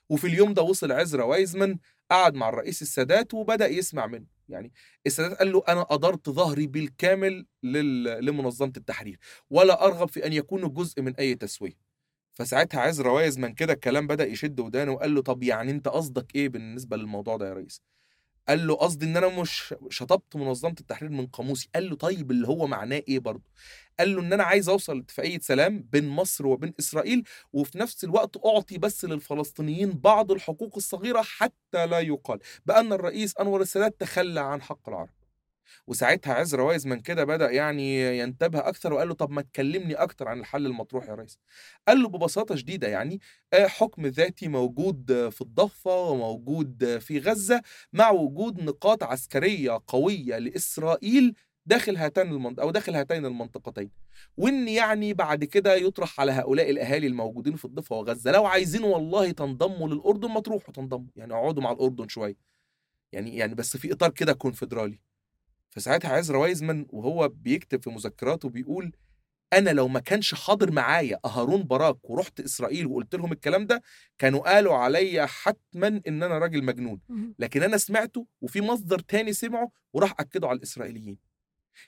[0.10, 1.80] وفي اليوم ده وصل عزرا وايزمان
[2.12, 4.26] قعد مع الرئيس السادات وبدأ يسمع منه.
[4.50, 4.72] يعني
[5.06, 7.46] السادات قال له أنا أدرت ظهري بالكامل.
[7.64, 9.20] لمنظمة التحرير
[9.50, 11.74] ولا أرغب في أن يكون جزء من أي تسوية.
[12.34, 16.50] فساعتها عزرا وايزمان كده الكلام بدأ يشد ودانه وقال له طب يعني أنت قصدك إيه
[16.50, 17.82] بالنسبة للموضوع ده يا ريس؟
[18.50, 21.70] قال له قصدي إن أنا مش شطبت منظمة التحرير من قاموسي.
[21.76, 23.44] قال له طيب اللي هو معناه إيه برضه؟
[24.00, 27.24] قال له إن أنا عايز أوصل لاتفاقية سلام بين مصر وبين إسرائيل
[27.54, 32.40] وفي نفس الوقت أعطي بس للفلسطينيين بعض الحقوق الصغيرة حتى لا يقال.
[32.66, 35.10] بأن الرئيس أنور السادات تخلى عن حق العرب.
[35.88, 40.40] وساعتها عزرا وايزمان كده بدأ يعني ينتبه أكثر وقال له طب ما تكلمني أكتر عن
[40.40, 41.40] الحل المطروح يا ريس.
[41.88, 43.20] قال له ببساطة شديدة يعني
[43.54, 47.62] حكم ذاتي موجود في الضفة وموجود في غزة
[47.94, 52.60] مع وجود نقاط عسكرية قوية لإسرائيل داخل هاتين المنط...
[52.60, 53.92] أو داخل هاتين المنطقتين.
[54.38, 59.32] وإن يعني بعد كده يطرح على هؤلاء الأهالي الموجودين في الضفة وغزة لو عايزين والله
[59.32, 62.36] تنضموا للأردن ما تروحوا تنضموا يعني اقعدوا مع الأردن شوية.
[63.12, 65.00] يعني يعني بس في إطار كده كونفدرالي.
[65.72, 68.92] فساعتها عزرا وايزمان وهو بيكتب في مذكراته بيقول
[69.54, 73.82] أنا لو ما كانش حاضر معايا هارون باراك ورحت إسرائيل وقلت لهم الكلام ده
[74.20, 77.02] كانوا قالوا عليا حتما إن أنا راجل مجنون.
[77.40, 81.18] لكن أنا سمعته وفي مصدر تاني سمعه وراح أكده على الإسرائيليين.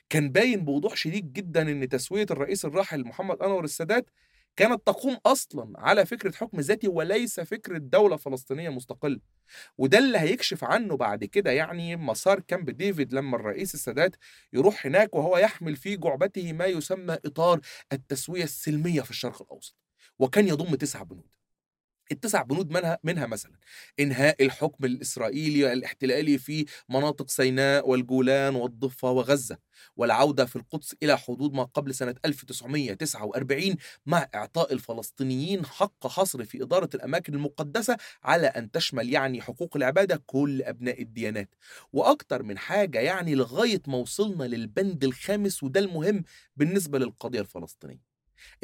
[0.08, 4.10] كان باين بوضوح شديد جدا إن تسوية الرئيس الراحل محمد أنور السادات
[4.56, 9.20] كانت تقوم أصلا على فكرة حكم ذاتي وليس فكرة دولة فلسطينية مستقلة.
[9.78, 14.16] وده اللي هيكشف عنه بعد كده يعني مسار كامب ديفيد لما الرئيس السادات
[14.52, 17.60] يروح هناك وهو يحمل في جعبته ما يسمى إطار
[17.92, 19.76] التسوية السلمية في الشرق الأوسط.
[20.18, 21.33] وكان يضم تسع بنود.
[22.12, 23.52] التسع بنود منها منها مثلا
[24.00, 29.58] إنهاء الحكم الإسرائيلي الاحتلالي في مناطق سيناء والجولان والضفة وغزة
[29.96, 33.76] والعودة في القدس إلى حدود ما قبل سنة 1949
[34.06, 40.22] مع إعطاء الفلسطينيين حق حصر في إدارة الأماكن المقدسة على أن تشمل يعني حقوق العبادة
[40.26, 41.54] كل أبناء الديانات.
[41.92, 46.24] وأكتر من حاجة يعني لغاية ما وصلنا للبند الخامس وده المهم
[46.56, 48.14] بالنسبة للقضية الفلسطينية.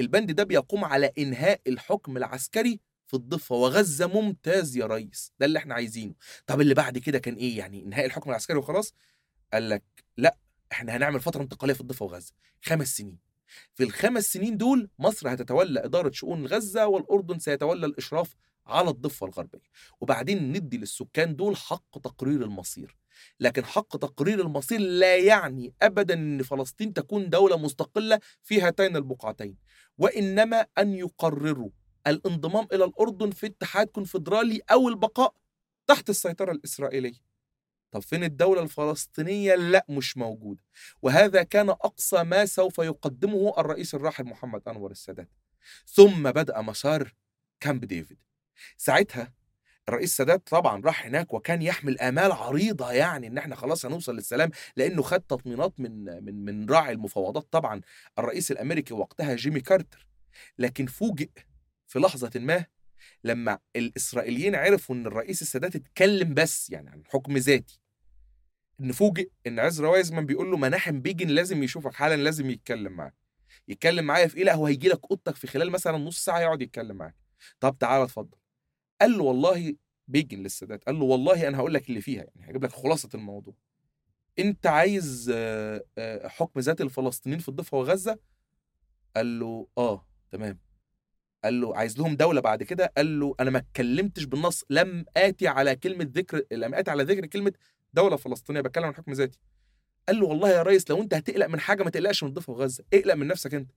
[0.00, 2.80] البند ده بيقوم على إنهاء الحكم العسكري
[3.10, 5.32] في الضفة وغزة ممتاز يا ريس.
[5.38, 6.14] ده اللي إحنا عايزينه.
[6.46, 8.94] طب اللي بعد كده كان إيه؟ يعني انهاء الحكم العسكري وخلاص؟
[9.52, 9.84] قال لك
[10.16, 10.36] لأ
[10.72, 12.32] إحنا هنعمل فترة انتقالية في الضفة وغزة.
[12.62, 13.18] خمس سنين.
[13.74, 18.34] في الخمس سنين دول مصر هتتولى إدارة شؤون غزة والأردن سيتولى الإشراف
[18.66, 19.70] على الضفة الغربية.
[20.00, 22.96] وبعدين ندي للسكان دول حق تقرير المصير.
[23.40, 29.56] لكن حق تقرير المصير لا يعني ابدا إن فلسطين تكون دولة مستقلة في هاتين البقعتين.
[29.98, 31.70] وإنما أن يقرروا
[32.06, 35.34] الانضمام إلى الأردن في اتحاد كونفدرالي أو البقاء
[35.86, 37.30] تحت السيطرة الإسرائيلية.
[37.90, 40.62] طب فين الدولة الفلسطينية؟ لا مش موجودة.
[41.02, 45.28] وهذا كان أقصى ما سوف يقدمه الرئيس الراحل محمد أنور السادات.
[45.86, 47.14] ثم بدأ مسار
[47.60, 48.18] كامب ديفيد.
[48.76, 49.32] ساعتها
[49.88, 54.50] الرئيس السادات طبعا راح هناك وكان يحمل آمال عريضة يعني إن إحنا خلاص هنوصل للسلام
[54.76, 57.80] لأنه خد تطمينات من من من راعي المفاوضات طبعا
[58.18, 60.06] الرئيس الأمريكي وقتها جيمي كارتر.
[60.58, 61.30] لكن فوجئ
[61.90, 62.66] في لحظة ما
[63.24, 67.80] لما الإسرائيليين عرفوا إن الرئيس السادات اتكلم بس يعني عن حكم ذاتي.
[68.80, 73.14] ففوجئ إن عزرا وايزمان بيقول له مناحم بيجن لازم يشوفك حالا لازم يتكلم معاك.
[73.68, 76.62] يتكلم معايا في إيه؟ لا هو هيجي لك أوضتك في خلال مثلا نص ساعة يقعد
[76.62, 77.16] يتكلم معاك.
[77.60, 78.38] طب تعالى اتفضل.
[79.00, 79.76] قال له والله
[80.08, 83.54] بيجن للسادات قال له والله أنا هقول لك اللي فيها يعني هجيب لك خلاصة الموضوع.
[84.38, 85.32] أنت عايز
[86.24, 88.18] حكم ذات الفلسطينيين في الضفة وغزة؟
[89.16, 90.58] قال له آه تمام.
[91.44, 95.48] قال له عايز لهم دولة بعد كده قال له أنا ما اتكلمتش بالنص لم آتي
[95.48, 97.52] على كلمة ذكر لم آتي على ذكر كلمة
[97.94, 99.38] دولة فلسطينية بتكلم عن حكم ذاتي.
[100.08, 102.84] قال له والله يا ريس لو أنت هتقلق من حاجة ما تقلقش من الضفة وغزة
[102.94, 103.70] اقلق من نفسك أنت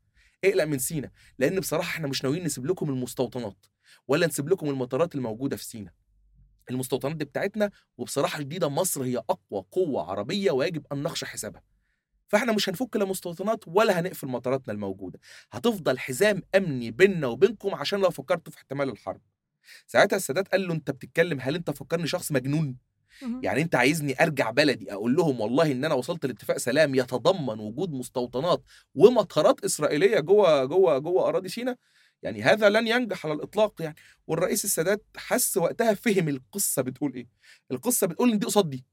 [0.46, 3.66] اقلق من سينا لأن بصراحة إحنا مش ناويين نسيب لكم المستوطنات
[4.08, 5.92] ولا نسيب لكم المطارات الموجودة في سينا.
[6.70, 11.62] المستوطنات دي بتاعتنا وبصراحة شديدة مصر هي أقوى قوة عربية ويجب أن نخشى حسابها.
[12.34, 15.20] فاحنا مش هنفك لا مستوطنات ولا هنقفل مطاراتنا الموجودة.
[15.52, 19.22] هتفضل حزام أمني بيننا وبينكم عشان لو فكرتوا في احتمال الحرب.
[19.88, 22.78] ساعتها السادات قال له أنت بتتكلم هل أنت فكرني شخص مجنون.
[23.44, 27.92] يعني أنت عايزني أرجع بلدي؟ أقول لهم والله إن أنا وصلت لاتفاق سلام يتضمن وجود
[27.94, 28.64] مستوطنات
[28.96, 31.76] ومطارات إسرائيلية جوه جوه جوه أراضي سيناء؟
[32.24, 33.96] يعني هذا لن ينجح على الإطلاق يعني.
[34.28, 37.28] والرئيس السادات حس وقتها فهم القصة بتقول إيه.
[37.72, 38.86] القصة بتقول إن دي قصاد دي.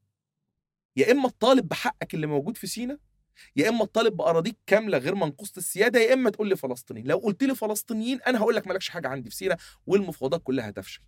[0.96, 2.98] يا إما تطالب بحقك اللي موجود في سيناء
[3.56, 7.06] يا إما تطالب بأراضيك كاملة غير منقوصة السيادة يا إما تقول لي فلسطينيين.
[7.06, 11.00] لو قلت لي فلسطينيين أنا هقول لك مالكش حاجة عندي في سيناء والمفاوضات كلها هتفشل.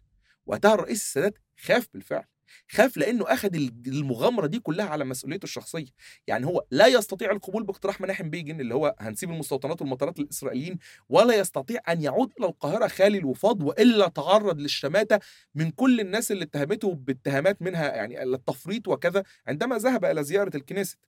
[0.47, 2.24] وقتها الرئيس السادات خاف بالفعل.
[2.70, 3.55] خاف لأنه أخذ
[3.87, 5.87] المغامرة دي كلها على مسؤوليته الشخصية.
[6.26, 10.78] يعني هو لا يستطيع القبول باقتراح مناحم بيجن اللي هو هنسيب المستوطنات والمطارات للاسرائيليين
[11.09, 15.18] ولا يستطيع أن يعود إلى القاهرة خالي الوفاض وإلا تعرض للشماتة
[15.55, 20.99] من كل الناس اللي اتهمته باتهامات منها يعني التفريط وكذا عندما ذهب إلى زيارة الكنيست.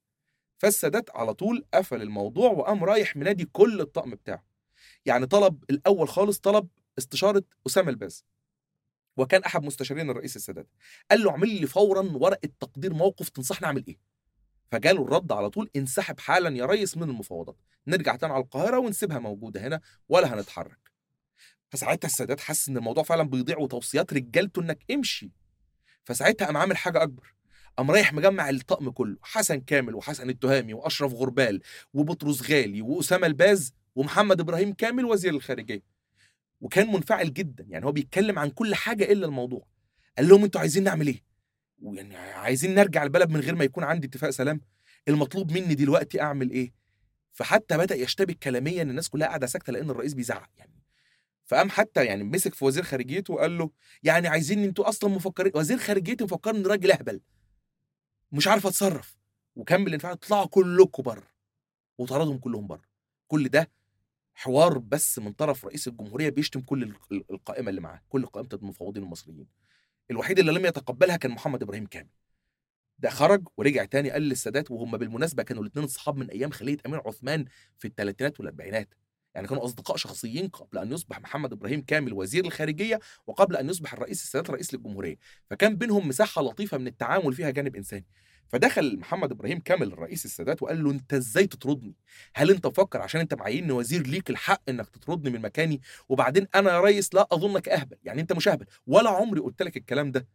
[0.65, 4.45] فالسادات على طول قفل الموضوع وقام رايح منادي كل الطقم بتاعه.
[5.07, 8.25] يعني طلب الأول خالص طلب استشارة أسامة الباز.
[9.17, 10.69] وكان أحد مستشارين الرئيس السادات.
[11.11, 13.99] قال له اعمل لي فورا ورقة تقدير موقف تنصحني أعمل إيه.
[14.71, 17.57] فجاله الرد على طول انسحب حالا يا ريس من المفاوضات.
[17.87, 20.91] نرجع تاني على القاهرة ونسيبها موجودة هنا ولا هنتحرك.
[21.71, 25.31] فساعتها السادات حس إن الموضوع فعلا بيضيع وتوصيات رجالته إنك امشي.
[26.05, 27.34] فساعتها قام عامل حاجة أكبر.
[27.77, 31.63] قام رايح مجمع الطقم كله حسن كامل وحسن التهامي وأشرف غربال
[31.95, 35.83] وبطرس غالي وأسامة الباز ومحمد إبراهيم كامل وزير الخارجية.
[36.61, 39.67] وكان منفعل جدا يعني هو بيتكلم عن كل حاجة إلا الموضوع.
[40.19, 41.23] قال لهم أنتوا عايزين نعمل إيه؟
[41.83, 44.61] ويعني عايزين نرجع البلد من غير ما يكون عندي اتفاق سلام.
[45.09, 46.73] المطلوب مني دلوقتي أعمل إيه؟
[47.33, 50.75] فحتى بدأ يشتبك كلاميا الناس كلها قاعدة ساكتة لأن الرئيس بيزعق يعني.
[51.45, 53.71] فقام حتى يعني مسك في وزير خارجيته وقال له
[54.03, 57.21] يعني عايزين أنتوا أصلا مفكرين وزير خارجيته مفكرني راجل أهبل.
[58.35, 59.17] مش عارف اتصرف
[59.57, 61.27] وكمل الانفعال اطلعوا كلكم بره
[61.99, 62.83] وطردهم كلهم بره.
[63.29, 63.71] كل ده
[64.35, 69.03] حوار بس من طرف رئيس الجمهورية بيشتم كل ال- القائمة اللي معاه كل قائمة المفوضين
[69.03, 69.47] المصريين.
[70.11, 72.09] الوحيد اللي لم يتقبلها كان محمد إبراهيم كامل.
[72.99, 77.03] ده خرج ورجع تاني قال للسادات وهم بالمناسبة كانوا الاثنين اصحاب من أيام خليه أمير
[77.09, 77.45] عثمان
[77.79, 78.95] في الثلاثينات والأربعينات.
[79.35, 83.93] يعني كانوا أصدقاء شخصيين قبل أن يصبح محمد إبراهيم كامل وزير الخارجية وقبل أن يصبح
[83.93, 85.17] الرئيس السادات رئيس للجمهورية.
[85.51, 88.07] فكان بينهم مساحة لطيفة من التعامل فيها جانب إنساني.
[88.49, 91.95] فدخل محمد إبراهيم كامل الرئيس السادات وقال له أنت إزاي تطردني؟
[92.35, 96.71] هل أنت مفكر عشان أنت معيني وزير ليك الحق إنك تطردني من مكاني؟ وبعدين أنا
[96.73, 100.29] يا ريس لا أظنك أهبل يعني أنت مش أهبل ولا عمري قلت لك الكلام ده.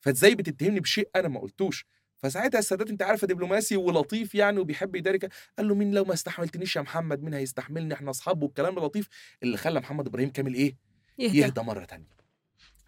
[0.00, 1.86] فإزاي بتتهمني بشيء أنا ما قلتوش؟
[2.22, 5.30] فساعتها السادات أنت عارفه دبلوماسي ولطيف يعني وبيحب يداري كده.
[5.58, 9.08] قال له مين لو ما استحملتنيش يا محمد؟ مين هيستحملني؟ إحنا اصحاب والكلام اللطيف
[9.42, 10.76] اللي خلى محمد إبراهيم كامل إيه؟
[11.18, 11.38] يهدى.
[11.38, 12.06] يهدى مرة تانية.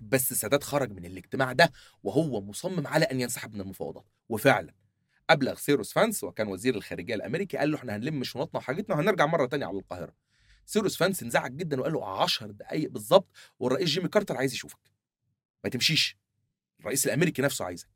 [0.00, 1.72] بس السادات خرج من الاجتماع ده
[2.02, 4.06] وهو مصمم على أن ينسحب من المفاوضات.
[4.28, 4.74] وفعلا
[5.30, 9.46] ابلغ سيروس فانس وكان وزير الخارجية الأمريكي قال له إحنا هنلم شنطنا وحاجتنا وهنرجع مرة
[9.46, 10.14] تانية على القاهرة.
[10.66, 13.28] سيروس فانس انزعج جدا وقال له 10 دقائق بالظبط
[13.58, 14.78] والرئيس جيمي كارتر عايز يشوفك.
[15.64, 16.18] ما تمشيش.
[16.80, 17.88] الرئيس الأمريكي نفسه عايزك.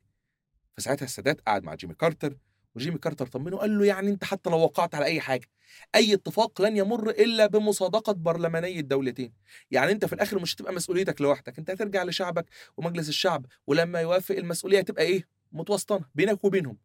[0.79, 2.37] فساعتها السادات قعد مع جيمي كارتر
[2.75, 5.47] وجيمي كارتر طمنه قال له يعني أنت حتى لو وقعت على أي حاجة
[5.95, 9.33] أي اتفاق لن يمر إلا بمصادقة برلماني الدولتين.
[9.71, 12.45] يعني أنت في الآخر مش هتبقى مسؤوليتك لوحدك أنت هترجع لشعبك
[12.77, 16.77] ومجلس الشعب ولما يوافق المسؤولية هتبقى إيه؟ متوسطة بينك وبينهم.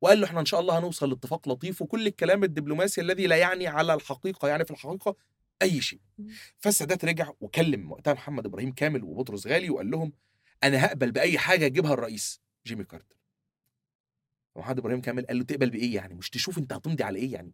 [0.00, 3.66] وقال له إحنا إن شاء الله هنوصل لاتفاق لطيف وكل الكلام الدبلوماسي الذي لا يعني
[3.66, 5.16] على الحقيقة يعني في الحقيقة
[5.62, 6.00] أي شيء.
[6.58, 10.12] فالسادات رجع وكلم وقتها محمد إبراهيم كامل وبطرس غالي وقال لهم
[10.64, 13.17] أنا هقبل بأي حاجة يجيبها الرئيس جيمي كارتر.
[14.58, 17.52] محمد إبراهيم كامل قال له تقبل بإيه يعني؟ مش تشوف أنت هتمضي على إيه يعني؟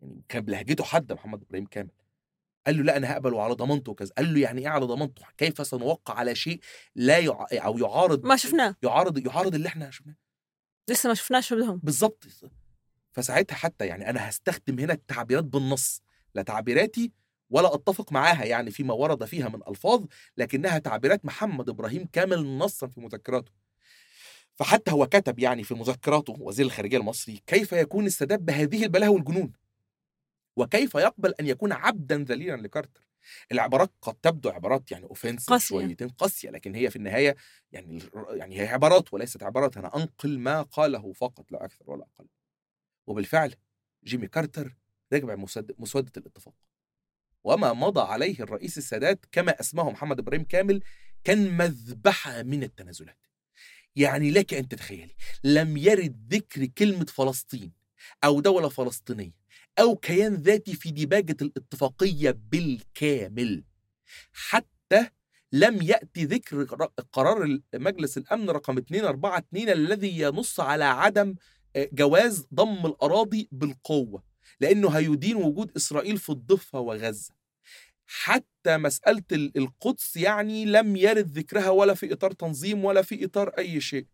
[0.00, 1.90] يعني كان بلهجته حد محمد إبراهيم كامل.
[2.66, 4.12] قال له لا أنا هقبل وعلى ضمانته وكذا.
[4.18, 6.60] قال له يعني إيه على ضمانته؟ كيف سنوقع على شيء
[6.94, 7.46] لا يع...
[7.52, 8.76] أو يعارض ما شفناه.
[8.82, 10.14] يعارض يعارض اللي إحنا شفناه.
[10.90, 12.26] لسه ما شفناش شو بدهم بالظبط
[13.12, 16.02] فساعتها حتى يعني أنا هستخدم هنا التعبيرات بالنص.
[16.34, 17.12] لا تعبيراتي
[17.50, 20.04] ولا أتفق معاها يعني فيما ورد فيها من ألفاظ
[20.36, 23.52] لكنها تعبيرات محمد إبراهيم كامل نصا في مذكراته.
[24.58, 29.52] فحتى هو كتب يعني في مذكراته وزير الخارجية المصري كيف يكون السادات بهذه البلاهه والجنون؟
[30.56, 33.08] وكيف يقبل أن يكون عبدا ذليلا لكارتر؟
[33.52, 35.66] العبارات قد تبدو عبارات يعني اوفنسيف قاسية.
[35.66, 37.36] شويتين قاسية لكن هي في النهاية
[37.72, 39.76] يعني يعني هي عبارات وليست عبارات.
[39.76, 42.28] أنا أنقل ما قاله فقط لا أكثر ولا أقل.
[43.06, 43.54] وبالفعل
[44.04, 44.76] جيمي كارتر
[45.12, 45.36] رجع
[45.78, 46.54] مسودة الاتفاق.
[47.44, 50.82] وما مضى عليه الرئيس السادات كما أسماه محمد إبراهيم كامل
[51.24, 53.27] كان مذبحة من التنازلات.
[53.98, 57.72] يعني لك أن تتخيلي لم يرد ذكر كلمة فلسطين
[58.24, 59.32] أو دولة فلسطينية
[59.78, 63.64] أو كيان ذاتي في ديباجة الاتفاقية بالكامل.
[64.32, 65.10] حتى
[65.52, 66.64] لم يأتي ذكر
[67.12, 71.34] قرار مجلس الأمن رقم 242 الذي ينص على عدم
[71.76, 74.22] آه، جواز ضم الأراضي بالقوة
[74.60, 77.34] لأنه هيدين وجود إسرائيل في الضفة وغزة.
[78.06, 83.48] حتى مسألة ال- القدس يعني لم يرد ذكرها ولا في إطار تنظيم ولا في إطار
[83.48, 84.06] أي شيء.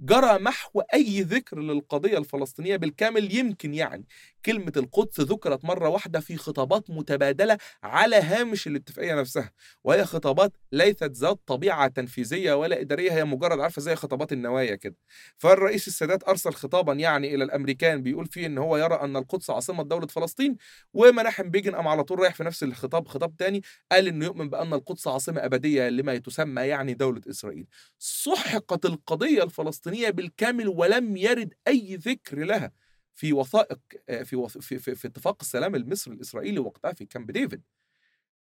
[0.00, 4.04] جرى محو أي ذكر للقضية الفلسطينية بالكامل يمكن يعني.
[4.44, 9.52] كلمة القدس ذكرت مرة واحدة في خطابات متبادلة على هامش الاتفاقية نفسها
[9.84, 14.96] وهي خطابات ليست ذات طبيعة تنفيذية ولا إدارية هي مجرد عارفة زي خطابات النوايا كده.
[15.38, 19.82] فالرئيس السادات أرسل خطابا يعني إلى الأمريكان بيقول فيه إن هو يرى أن القدس عاصمة
[19.82, 20.56] دولة فلسطين
[20.94, 23.62] ومناحم بيجن قام على طول رايح في نفس الخطاب خطاب تاني
[23.92, 27.66] قال إنه يؤمن بأن القدس عاصمة أبدية لما تسمى يعني دولة إسرائيل.
[27.98, 32.72] سحقت القضية الفلسطينية بالكامل ولم يرد أي ذكر لها.
[33.14, 33.78] في وثائق
[34.08, 37.62] آه، في في, في, في اتفاق السلام المصري الإسرائيلي وقتها في كامب ديفيد.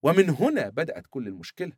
[0.03, 1.72] ومن هنا بدأت كل المشكلة.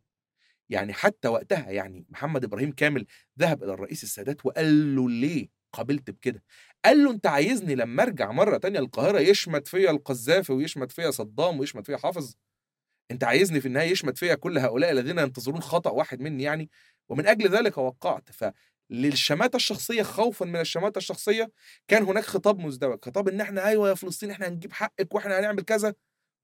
[0.69, 3.05] يعني حتى وقتها يعني محمد إبراهيم كامل
[3.39, 6.43] ذهب إلى الرئيس السادات وقال له ليه قبلت بكده؟
[6.85, 11.59] قال له أنت عايزني لما أرجع مرة تانية القاهرة يشمت فيا القذافي ويشمت فيا صدام
[11.59, 12.35] ويشمت فيا حافظ
[13.11, 16.69] أنت عايزني في النهاية يشمت فيا كل هؤلاء الذين ينتظرون خطأ واحد مني يعني؟
[17.09, 18.29] ومن أجل ذلك وقعت.
[18.31, 21.51] فللشماتة الشخصية خوفا من الشماتة الشخصية
[21.87, 23.05] كان هناك خطاب مزدوج.
[23.05, 25.93] خطاب إن إحنا أيوه يا فلسطين إحنا هنجيب حقك وإحنا هنعمل كذا.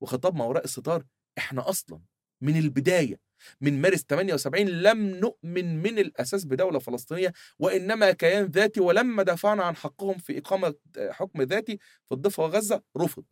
[0.00, 1.04] وخطاب ما وراء الستار
[1.38, 2.00] إحنا أصلا
[2.40, 3.20] من البداية
[3.60, 9.76] من مارس 78 لم نؤمن من الأساس بدولة فلسطينية وإنما كيان ذاتي ولما دافعنا عن
[9.76, 10.74] حقهم في إقامة
[11.10, 13.24] حكم ذاتي في الضفة وغزة رفض.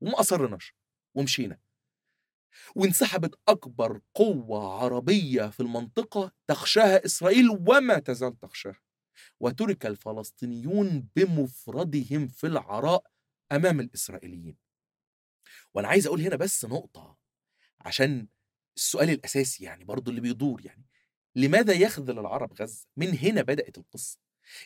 [0.00, 0.74] وما اصرناش
[1.14, 1.58] ومشينا.
[2.76, 8.80] وانسحبت أكبر قوة عربية في المنطقة تخشاها إسرائيل وما تزال تخشاها
[9.40, 13.04] وترك الفلسطينيون بمفردهم في العراء
[13.52, 14.56] أمام الإسرائيليين.
[15.74, 17.16] وأنا عايز أقول هنا بس نقطة
[17.80, 18.28] عشان
[18.76, 20.86] السؤال الأساسي يعني برضو اللي بيدور يعني
[21.36, 24.18] لماذا يخذل العرب غزة؟ من هنا بدأت القصة.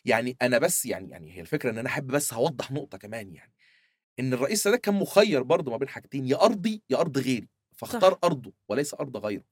[0.05, 3.53] يعني أنا بس يعني يعني هي الفكرة إن أنا أحب بس هوضح نقطة كمان يعني
[4.21, 7.49] إن الرئيس السادات كان مخير برضه ما بين حاجتين يا أرضي يا أرض غيري.
[7.85, 8.19] فاختار صح.
[8.25, 9.45] أرضه وليس أرض غيره.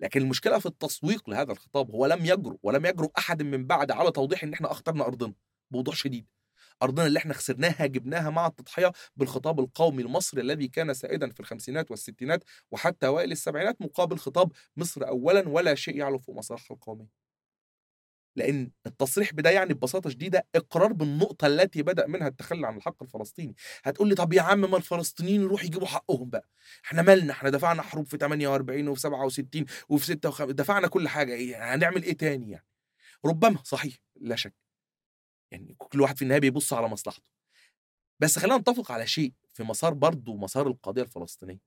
[0.00, 4.10] لكن المشكلة في التسويق لهذا الخطاب هو لم يجرؤ ولم يجرؤ أحد من بعد على
[4.12, 5.34] توضيح إن إحنا أخترنا أرضنا.
[5.70, 6.26] بوضوح شديد.
[6.82, 11.90] أرضنا اللي إحنا خسرناها جبناها مع التضحية بالخطاب القومي المصري الذي كان سائدا في الخمسينات
[11.90, 17.19] والستينات وحتى أوائل السبعينات مقابل خطاب مصر أولا ولا شيء يعلو فوق مصالحها القومية
[18.36, 23.54] لأن التصريح بده يعني ببساطة شديدة إقرار بالنقطة التي بدأ منها التخلي عن الحق الفلسطيني.
[23.84, 26.48] هتقول لي طب يا عم ما الفلسطينيين يروحوا يجيبوا حقهم بقى.
[26.84, 31.32] إحنا مالنا؟ إحنا دفعنا حروب في 48 وفي 67 وفي 56 دفعنا كل حاجة.
[31.34, 32.66] إيه هنعمل إيه تاني يعني؟
[33.24, 34.54] ربما صحيح لا شك.
[35.52, 37.22] يعني كل واحد في النهاية بيبص على مصلحته.
[38.20, 41.60] بس خلينا نتفق على شيء في مسار برضه مسار القضية الفلسطينية.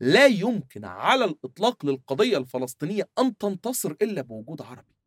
[0.00, 4.97] لا يمكن على الإطلاق للقضية الفلسطينية أن تنتصر إلا بوجود عربي.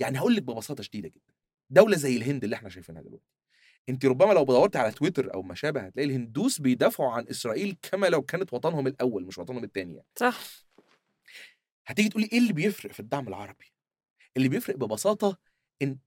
[0.00, 1.34] يعني هقول لك ببساطة شديدة جدا.
[1.70, 3.36] دولة زي الهند اللي إحنا شايفينها دلوقتي
[3.88, 8.06] انت ربما لو دورت على تويتر أو ما شابه هتلاقي الهندوس بيدافعوا عن إسرائيل كما
[8.06, 10.06] لو كانت وطنهم الأول مش وطنهم الثاني يعني.
[10.18, 10.40] صح.
[11.86, 13.72] هتيجي تقولي إيه اللي بيفرق في الدعم العربي؟
[14.36, 15.38] اللي بيفرق ببساطة
[15.82, 15.98] إن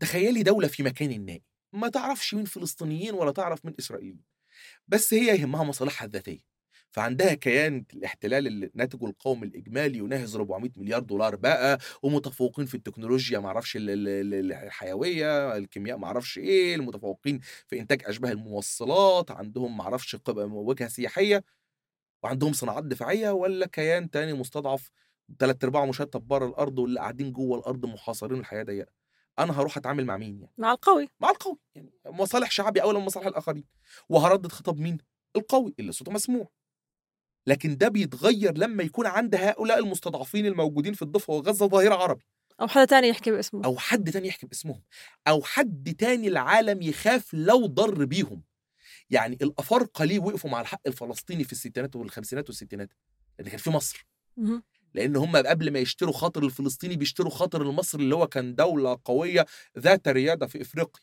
[0.00, 1.40] تخيلي دولة في مكان ما
[1.72, 4.24] ما تعرفش مين فلسطينيين ولا تعرف مين إسرائيليين
[4.88, 6.55] بس هي يهمها مصالحها الذاتية.
[6.96, 13.38] فعندها كيان الاحتلال اللي ناتجه القومي الإجمالي يناهز 400 مليار دولار بقى ومتفوقين في التكنولوجيا
[14.34, 20.52] ال- الحيوية الكيمياء ما أعرفش إيه المتفوقين في إنتاج أشباه الموصلات عندهم ما أعرفش قب-
[20.52, 21.44] وجهه سياحية
[22.22, 24.90] وعندهم صناعات دفاعية ولا كيان تاني مستضعف
[25.38, 28.92] ثلاث أرباعه مشتت بره الأرض واللي قاعدين جوه الأرض محاصرين الحياة ضيقه
[29.38, 31.08] أنا هروح أتعامل مع مين يعني؟ مع القوي.
[31.20, 33.64] مع القوي يعني مصالح شعبي اولا من مصالح الآخرين.
[34.08, 34.98] وهردد خطاب مين؟
[35.36, 36.48] القوي اللي صوته مسموع.
[37.46, 42.24] لكن ده بيتغير لما يكون عند هؤلاء المستضعفين الموجودين في الضفة وغزة ظاهرة عربي.
[42.60, 43.64] أو حدا تاني يحكي باسمه.
[43.64, 44.82] أو حد تاني يحكي باسمهم.
[45.28, 48.42] أو حد تاني العالم يخاف لو ضر بيهم.
[49.10, 52.92] يعني الأفارقة ليه وقفوا مع الحق الفلسطيني في الستينات والخمسينات والستينات؟
[53.38, 54.06] لأن كان في مصر.
[54.94, 59.46] لأن هم قبل ما يشتروا خاطر الفلسطيني بيشتروا خاطر المصري اللي هو كان دولة قوية
[59.78, 61.02] ذات ريادة في إفريقيا.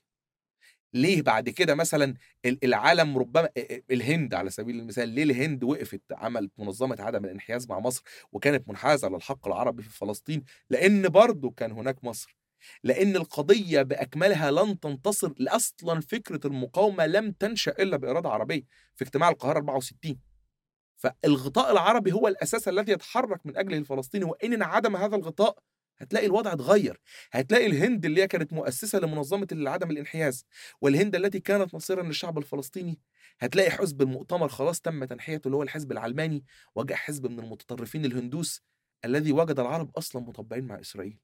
[0.94, 2.14] ليه بعد كده مثلا
[2.46, 3.50] ال- العالم ربما
[3.92, 9.10] الهند على سبيل المثال ليه الهند وقفت عملت منظمة عدم الانحياز مع مصر وكانت منحازة
[9.10, 12.38] للحق العربي في فلسطين؟ لأن برضه كان هناك مصر.
[12.84, 18.64] لأن القضية بأكملها لن تنتصر أصلا فكرة المقاومة لم تنشأ إلا بإرادة عربية
[18.96, 20.20] في اجتماع القاهرة 64
[20.98, 25.58] فالغطاء العربي هو الأساس الذي يتحرك من أجله الفلسطيني وإن انعدم هذا الغطاء
[26.04, 27.02] هتلاقي الوضع اتغير
[27.32, 30.46] هتلاقي الهند اللي هي كانت مؤسسة لمنظمة عدم الانحياز
[30.82, 33.00] والهند التي كانت نصيرا للشعب الفلسطيني
[33.40, 36.46] هتلاقي حزب المؤتمر خلاص تم تنحيته اللي هو الحزب العلماني
[36.76, 38.62] وجاء حزب من المتطرفين الهندوس
[39.06, 41.20] الذي وجد العرب أصلا مطبعين مع إسرائيل.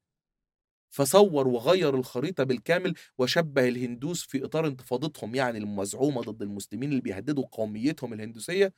[0.90, 7.46] فصور وغير الخريطة بالكامل وشبه الهندوس في إطار انتفاضتهم يعني المزعومة ضد المسلمين اللي بيهددوا
[7.52, 8.74] قوميتهم الهندوسية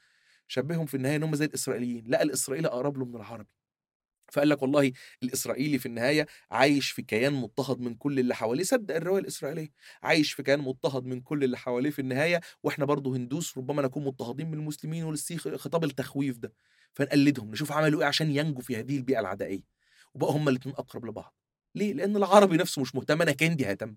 [0.47, 3.60] شبههم في النهاية إن هم زي الإسرائيليين لا الإسرائيلي أقرب له من العربي.
[4.31, 4.91] فقال لك والله
[5.23, 9.69] الإسرائيلي في النهاية عايش في كيان مضطهد من كل اللي حواليه صدق الرواية الإسرائيلية
[10.03, 14.03] عايش في كيان مضطهد من كل اللي حواليه في النهاية وإحنا برضه هندوس ربما نكون
[14.05, 16.53] مضطهدين من المسلمين والسيخ خطاب التخويف ده
[16.93, 19.63] فنقلدهم نشوف عملوا إيه عشان ينجوا في هذه البيئة العدائية.
[20.13, 21.35] وبقوا هما الاثنين أقرب لبعض.
[21.75, 23.95] ليه؟ لأن العربي نفسه مش مهتم أنا كندي ههتم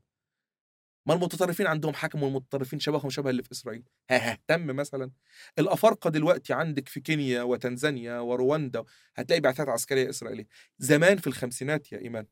[1.07, 3.83] ما المتطرفين عندهم حكم والمتطرفين شبههم شبه اللي في إسرائيل.
[4.11, 5.11] ههتم مثلا.
[5.59, 8.85] الأفارقة دلوقتي عندك في كينيا وتنزانيا ورواندا
[9.17, 10.47] هتلاقي بعثات عسكرية إسرائيلية.
[10.79, 12.27] زمان في الخمسينات يا إيمان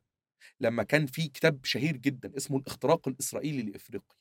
[0.61, 4.17] لما كان في كتاب شهير جدا اسمه الاختراق الإسرائيلي لإفريقيا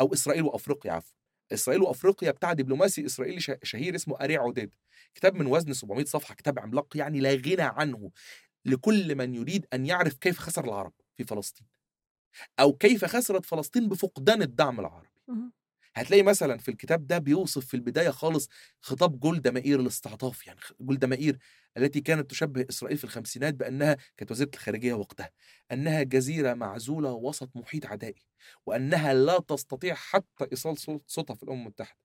[0.00, 1.14] أو إسرائيل وأفريقيا عفوا.
[1.52, 4.74] إسرائيل وأفريقيا بتاع دبلوماسي إسرائيلي شهير اسمه أريع عداد
[5.14, 8.10] كتاب من وزن 700 صفحة كتاب عملاق يعني لا غنى عنه
[8.64, 11.79] لكل من يريد أن يعرف كيف خسر العرب في فلسطين.
[12.60, 15.08] أو كيف خسرت فلسطين بفقدان الدعم العربي.
[15.94, 18.48] هتلاقي مثلا في الكتاب ده بيوصف في البداية خالص
[18.80, 21.38] خطاب جولدا مائير الاستعطاف يعني جولدا مائير
[21.76, 25.30] التي كانت تشبه إسرائيل في الخمسينات بأنها كانت وزيرة الخارجية وقتها
[25.72, 28.22] أنها جزيرة معزولة وسط محيط عدائي
[28.66, 31.98] وأنها لا تستطيع حتى إيصال صوتها في الأمم المتحدة.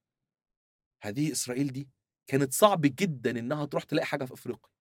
[1.02, 1.90] هذه إسرائيل دي
[2.28, 4.75] كانت صعب جدا إنها تروح تلاقي حاجة في أفريقيا.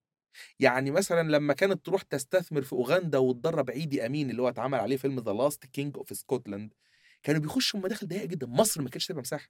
[0.60, 4.96] يعني مثلا لما كانت تروح تستثمر في أوغندا وتدرب عيدي أمين اللي هو اتعمل عليه
[4.96, 6.74] فيلم The Last King of Scotland
[7.22, 8.46] كانوا بيخشوا مداخل ضيقة جدا.
[8.46, 9.48] مصر ما كانتش تبقى مساحة.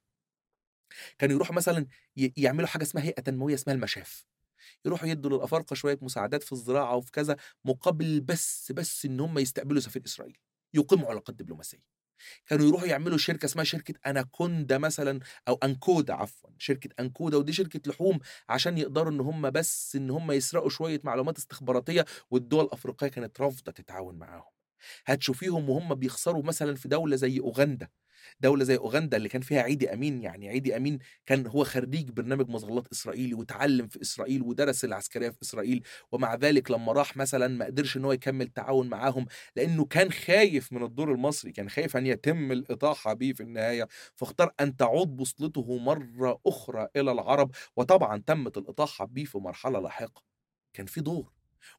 [1.17, 1.87] كانوا يروحوا مثلا
[2.37, 4.25] يعملوا حاجة اسمها هيئة تنموية اسمها المشاف.
[4.85, 9.81] يروحوا يدوا للأفارقة شوية مساعدات في الزراعة وفي كذا مقابل بس بس إن هم يستقبلوا
[9.81, 10.37] سفير إسرائيل.
[10.73, 11.94] يقيموا علاقات دبلوماسيه
[12.47, 17.81] كانوا يروحوا يعملوا شركة اسمها شركة أناكوندا مثلا أو أنكودا عفوا شركة أنكودا ودي شركة
[17.91, 23.41] لحوم عشان يقدروا إن هم بس إن هم يسرقوا شوية معلومات استخباراتية والدول الأفريقية كانت
[23.41, 24.54] رافضة تتعاون معاهم.
[25.05, 27.87] هتشوفيهم وهم بيخسروا مثلا في دولة زي أوغندا.
[28.39, 32.49] دولة زي أوغندا اللي كان فيها عيدي أمين يعني عيدي أمين كان هو خريج برنامج
[32.49, 37.65] مظلات إسرائيلي وتعلم في إسرائيل ودرس العسكرية في إسرائيل ومع ذلك لما راح مثلا ما
[37.65, 42.07] قدرش إن هو يكمل تعاون معاهم لأنه كان خايف من الدور المصري كان خايف أن
[42.07, 48.57] يتم الإطاحة به في النهاية فاختار أن تعود بوصلته مرة أخرى إلى العرب وطبعا تمت
[48.57, 50.23] الإطاحة به في مرحلة لاحقة.
[50.73, 51.34] كان في دور.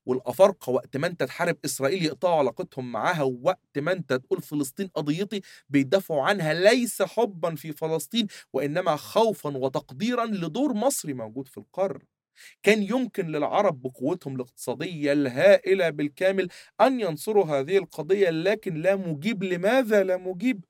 [0.07, 5.41] والأفارقة وقت ما أنت تحارب إسرائيل يقطعوا علاقتهم معاها ووقت ما أنت تقول فلسطين قضيتي
[5.69, 12.01] بيدافعوا عنها ليس حبا في فلسطين وإنما خوفا وتقديرا لدور مصري موجود في القاره
[12.63, 16.49] كان يمكن للعرب بقوتهم الاقتصادية الهائلة بالكامل
[16.81, 19.45] أن ينصروا هذه القضية لكن لا مجيب.
[19.45, 20.65] لماذا لا مجيب؟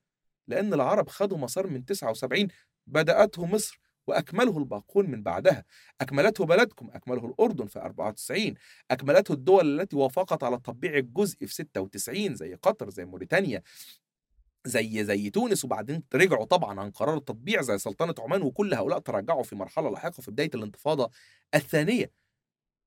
[0.48, 2.48] لأن العرب خدوا مسار من 79
[2.86, 5.64] بدأته مصر وأكمله الباقون من بعدها.
[6.00, 8.54] أكملته بلدكم أكمله الأردن في 94
[8.90, 13.62] أكملته الدول التي وافقت على التطبيع الجزئي في 96 زي قطر زي موريتانيا
[14.66, 15.64] زي زي تونس.
[15.64, 18.42] وبعدين رجعوا طبعا عن قرار التطبيع زي سلطنة عمان.
[18.42, 21.10] وكل هؤلاء تراجعوا في مرحلة لاحقة في بداية الانتفاضة
[21.54, 22.25] الثانية.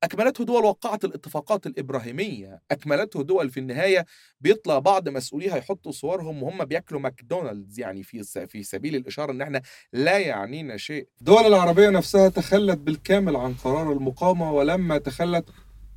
[0.03, 4.05] أكملته دول وقعت الاتفاقات الإبراهيمية أكملته دول في النهاية
[4.41, 9.61] بيطلع بعض مسؤوليها يحطوا صورهم وهم بياكلوا ماكدونالدز يعني في في سبيل الإشارة إن إحنا
[9.93, 15.45] لا يعنينا شيء الدول العربية نفسها تخلت بالكامل عن قرار المقاومة ولما تخلت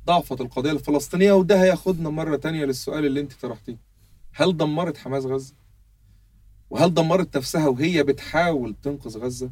[0.05, 3.77] ضعفت القضية الفلسطينية وده هياخدنا مرة تانية للسؤال اللي أنت طرحتيه
[4.33, 5.53] هل دمرت حماس غزة؟
[6.69, 9.51] وهل دمرت نفسها وهي بتحاول تنقذ غزة؟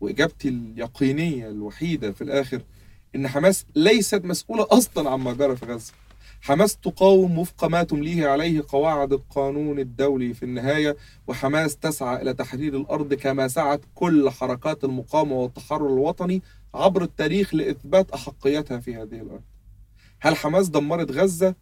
[0.00, 2.62] وإجابتي اليقينية الوحيدة في الآخر
[3.16, 5.92] إن حماس ليست مسؤولة أصلا عما جرى في غزة
[6.42, 10.96] حماس تقاوم وفق ما تمليه عليه قواعد القانون الدولي في النهاية
[11.26, 16.42] وحماس تسعى إلى تحرير الأرض كما سعت كل حركات المقاومة والتحرر الوطني
[16.74, 19.42] عبر التاريخ لإثبات أحقيتها في هذه الأرض.
[20.20, 21.54] هل حماس دمرت غزة؟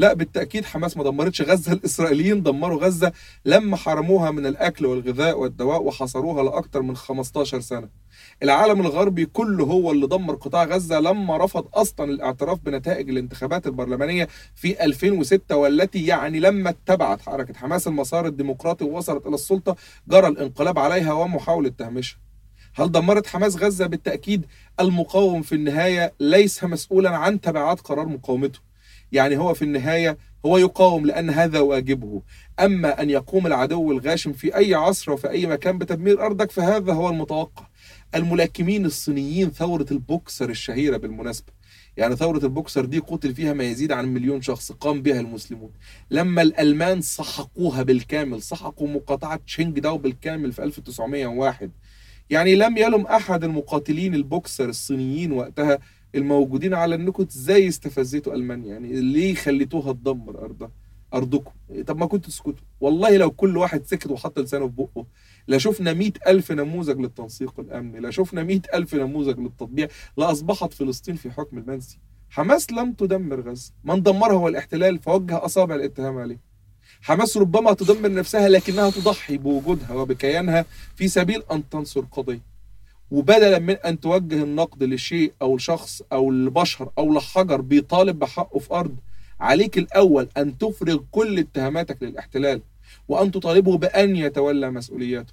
[0.00, 1.72] لا بالتأكيد حماس ما دمرتش غزة.
[1.80, 3.12] الإسرائيليين دمروا غزة
[3.44, 7.88] لما حرموها من الأكل والغذاء والدواء وحصروها لأكثر من 15 سنة.
[8.42, 14.28] العالم الغربي كله هو اللي دمر قطاع غزة لما رفض أصلا الاعتراف بنتائج الانتخابات البرلمانية
[14.54, 19.76] في 2006 والتي يعني لما اتبعت حركة حماس المسار الديمقراطي ووصلت إلى السلطة
[20.08, 22.18] جرى الانقلاب عليها ومحاولة تهميشها.
[22.74, 24.46] هل دمرت حماس غزة؟ بالتأكيد
[24.80, 28.69] المقاوم في النهاية ليس مسؤولا عن تبعات قرار مقاومته.
[29.12, 32.22] يعني هو في النهاية هو يقاوم لأن هذا واجبه.
[32.60, 37.08] أما أن يقوم العدو الغاشم في أي عصر وفي أي مكان بتدمير أرضك فهذا هو
[37.08, 37.66] المتوقع.
[38.14, 41.52] الملاكمين الصينيين ثورة البوكسر الشهيرة بالمناسبة.
[41.96, 45.70] يعني ثورة البوكسر دي قتل فيها ما يزيد عن مليون شخص قام بها المسلمون.
[46.10, 51.70] لما الألمان سحقوها بالكامل سحقوا مقاطعة شينج داو بالكامل في 1901
[52.30, 55.78] يعني لم يلم أحد المقاتلين البوكسر الصينيين وقتها
[56.14, 58.72] الموجودين على انكم إزاي استفزيتوا ألمانيا.
[58.72, 60.70] يعني ليه خليتوها تدمر ارضها
[61.14, 61.52] أرضكم؟
[61.86, 62.64] طب ما كنتوا تسكتوا.
[62.80, 65.06] والله لو كل واحد سكت وحط لسانه في بقه
[65.48, 71.14] لا شفنا مئة ألف نموذج للتنسيق الأمني لا شفنا مئة ألف نموذج للتطبيع لأصبحت فلسطين
[71.14, 71.98] في حكم المنسي.
[72.30, 73.72] حماس لم تدمر غزة.
[73.84, 76.38] من دمرها هو الاحتلال فوجه أصابع الاتهام عليه.
[77.00, 80.64] حماس ربما تدمر نفسها لكنها تضحي بوجودها وبكيانها
[80.96, 82.49] في سبيل أن تنصر قضية.
[83.10, 88.74] وبدلا من أن توجه النقد لشيء أو لشخص أو لبشر أو لحجر بيطالب بحقه في
[88.74, 88.96] أرض
[89.40, 92.60] عليك الأول أن تفرغ كل اتهاماتك للاحتلال
[93.08, 95.32] وأن تطالبه بأن يتولى مسؤولياته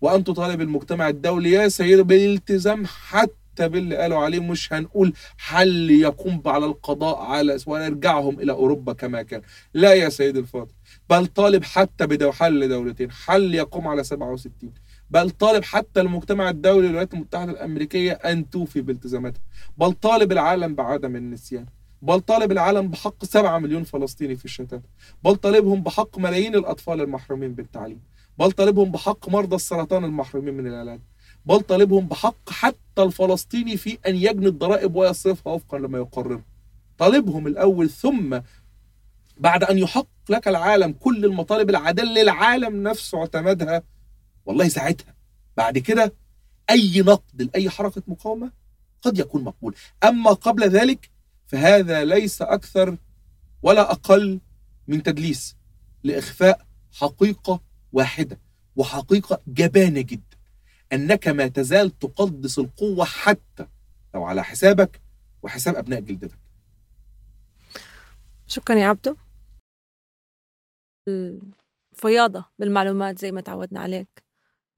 [0.00, 6.42] وأن تطالب المجتمع الدولي يا سيدي بالالتزام حتى باللي قالوا عليه مش هنقول حل يقوم
[6.46, 9.42] على القضاء على ونرجعهم إلى أوروبا كما كان.
[9.74, 10.72] لا يا سيدي الفاضل
[11.10, 14.52] بل طالب حتى بدو حل دولتين حل يقوم على 67
[15.14, 19.40] بل طالب حتى المجتمع الدولي الولايات المتحدة الأمريكية أن توفي بالتزاماتها.
[19.78, 21.66] بل طالب العالم بعدم النسيان.
[22.02, 24.82] بل طالب العالم بحق 7 مليون فلسطيني في الشتات.
[25.24, 28.00] بل طالبهم بحق ملايين الأطفال المحرومين بالتعليم.
[28.38, 31.00] بل طالبهم بحق مرضى السرطان المحرومين من العلاج.
[31.46, 36.42] بل طالبهم بحق حتى الفلسطيني في أن يجني الضرائب ويصرفها وفقا لما يقرر
[36.98, 38.38] طالبهم الأول ثم
[39.38, 43.82] بعد أن يحقق لك العالم كل المطالب العادلة للعالم نفسه اعتمدها
[44.44, 45.14] والله ساعتها.
[45.56, 46.14] بعد كده
[46.70, 48.52] أي نقد لأي حركة مقاومة
[49.02, 49.74] قد يكون مقبول.
[50.04, 51.10] أما قبل ذلك
[51.46, 52.96] فهذا ليس أكثر
[53.62, 54.40] ولا أقل
[54.88, 55.56] من تدليس
[56.04, 57.60] لإخفاء حقيقة
[57.92, 58.40] واحدة
[58.76, 60.36] وحقيقة جبانة جدا.
[60.92, 63.66] أنك ما تزال تقدس القوة حتى
[64.14, 65.00] لو على حسابك
[65.42, 66.38] وحساب أبناء جلدتك.
[68.46, 69.16] شكرا يا عبدو.
[71.08, 74.23] الفياضة بالمعلومات زي ما تعودنا عليك.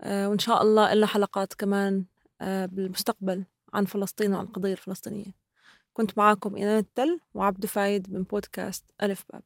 [0.01, 2.05] آه، وإن شاء الله إلا حلقات كمان
[2.41, 3.45] آه، بالمستقبل
[3.75, 5.35] عن فلسطين وعن القضية الفلسطينية.
[5.95, 9.43] كنت معاكم إيمان التل وعبد فايد من بودكاست ألف باب.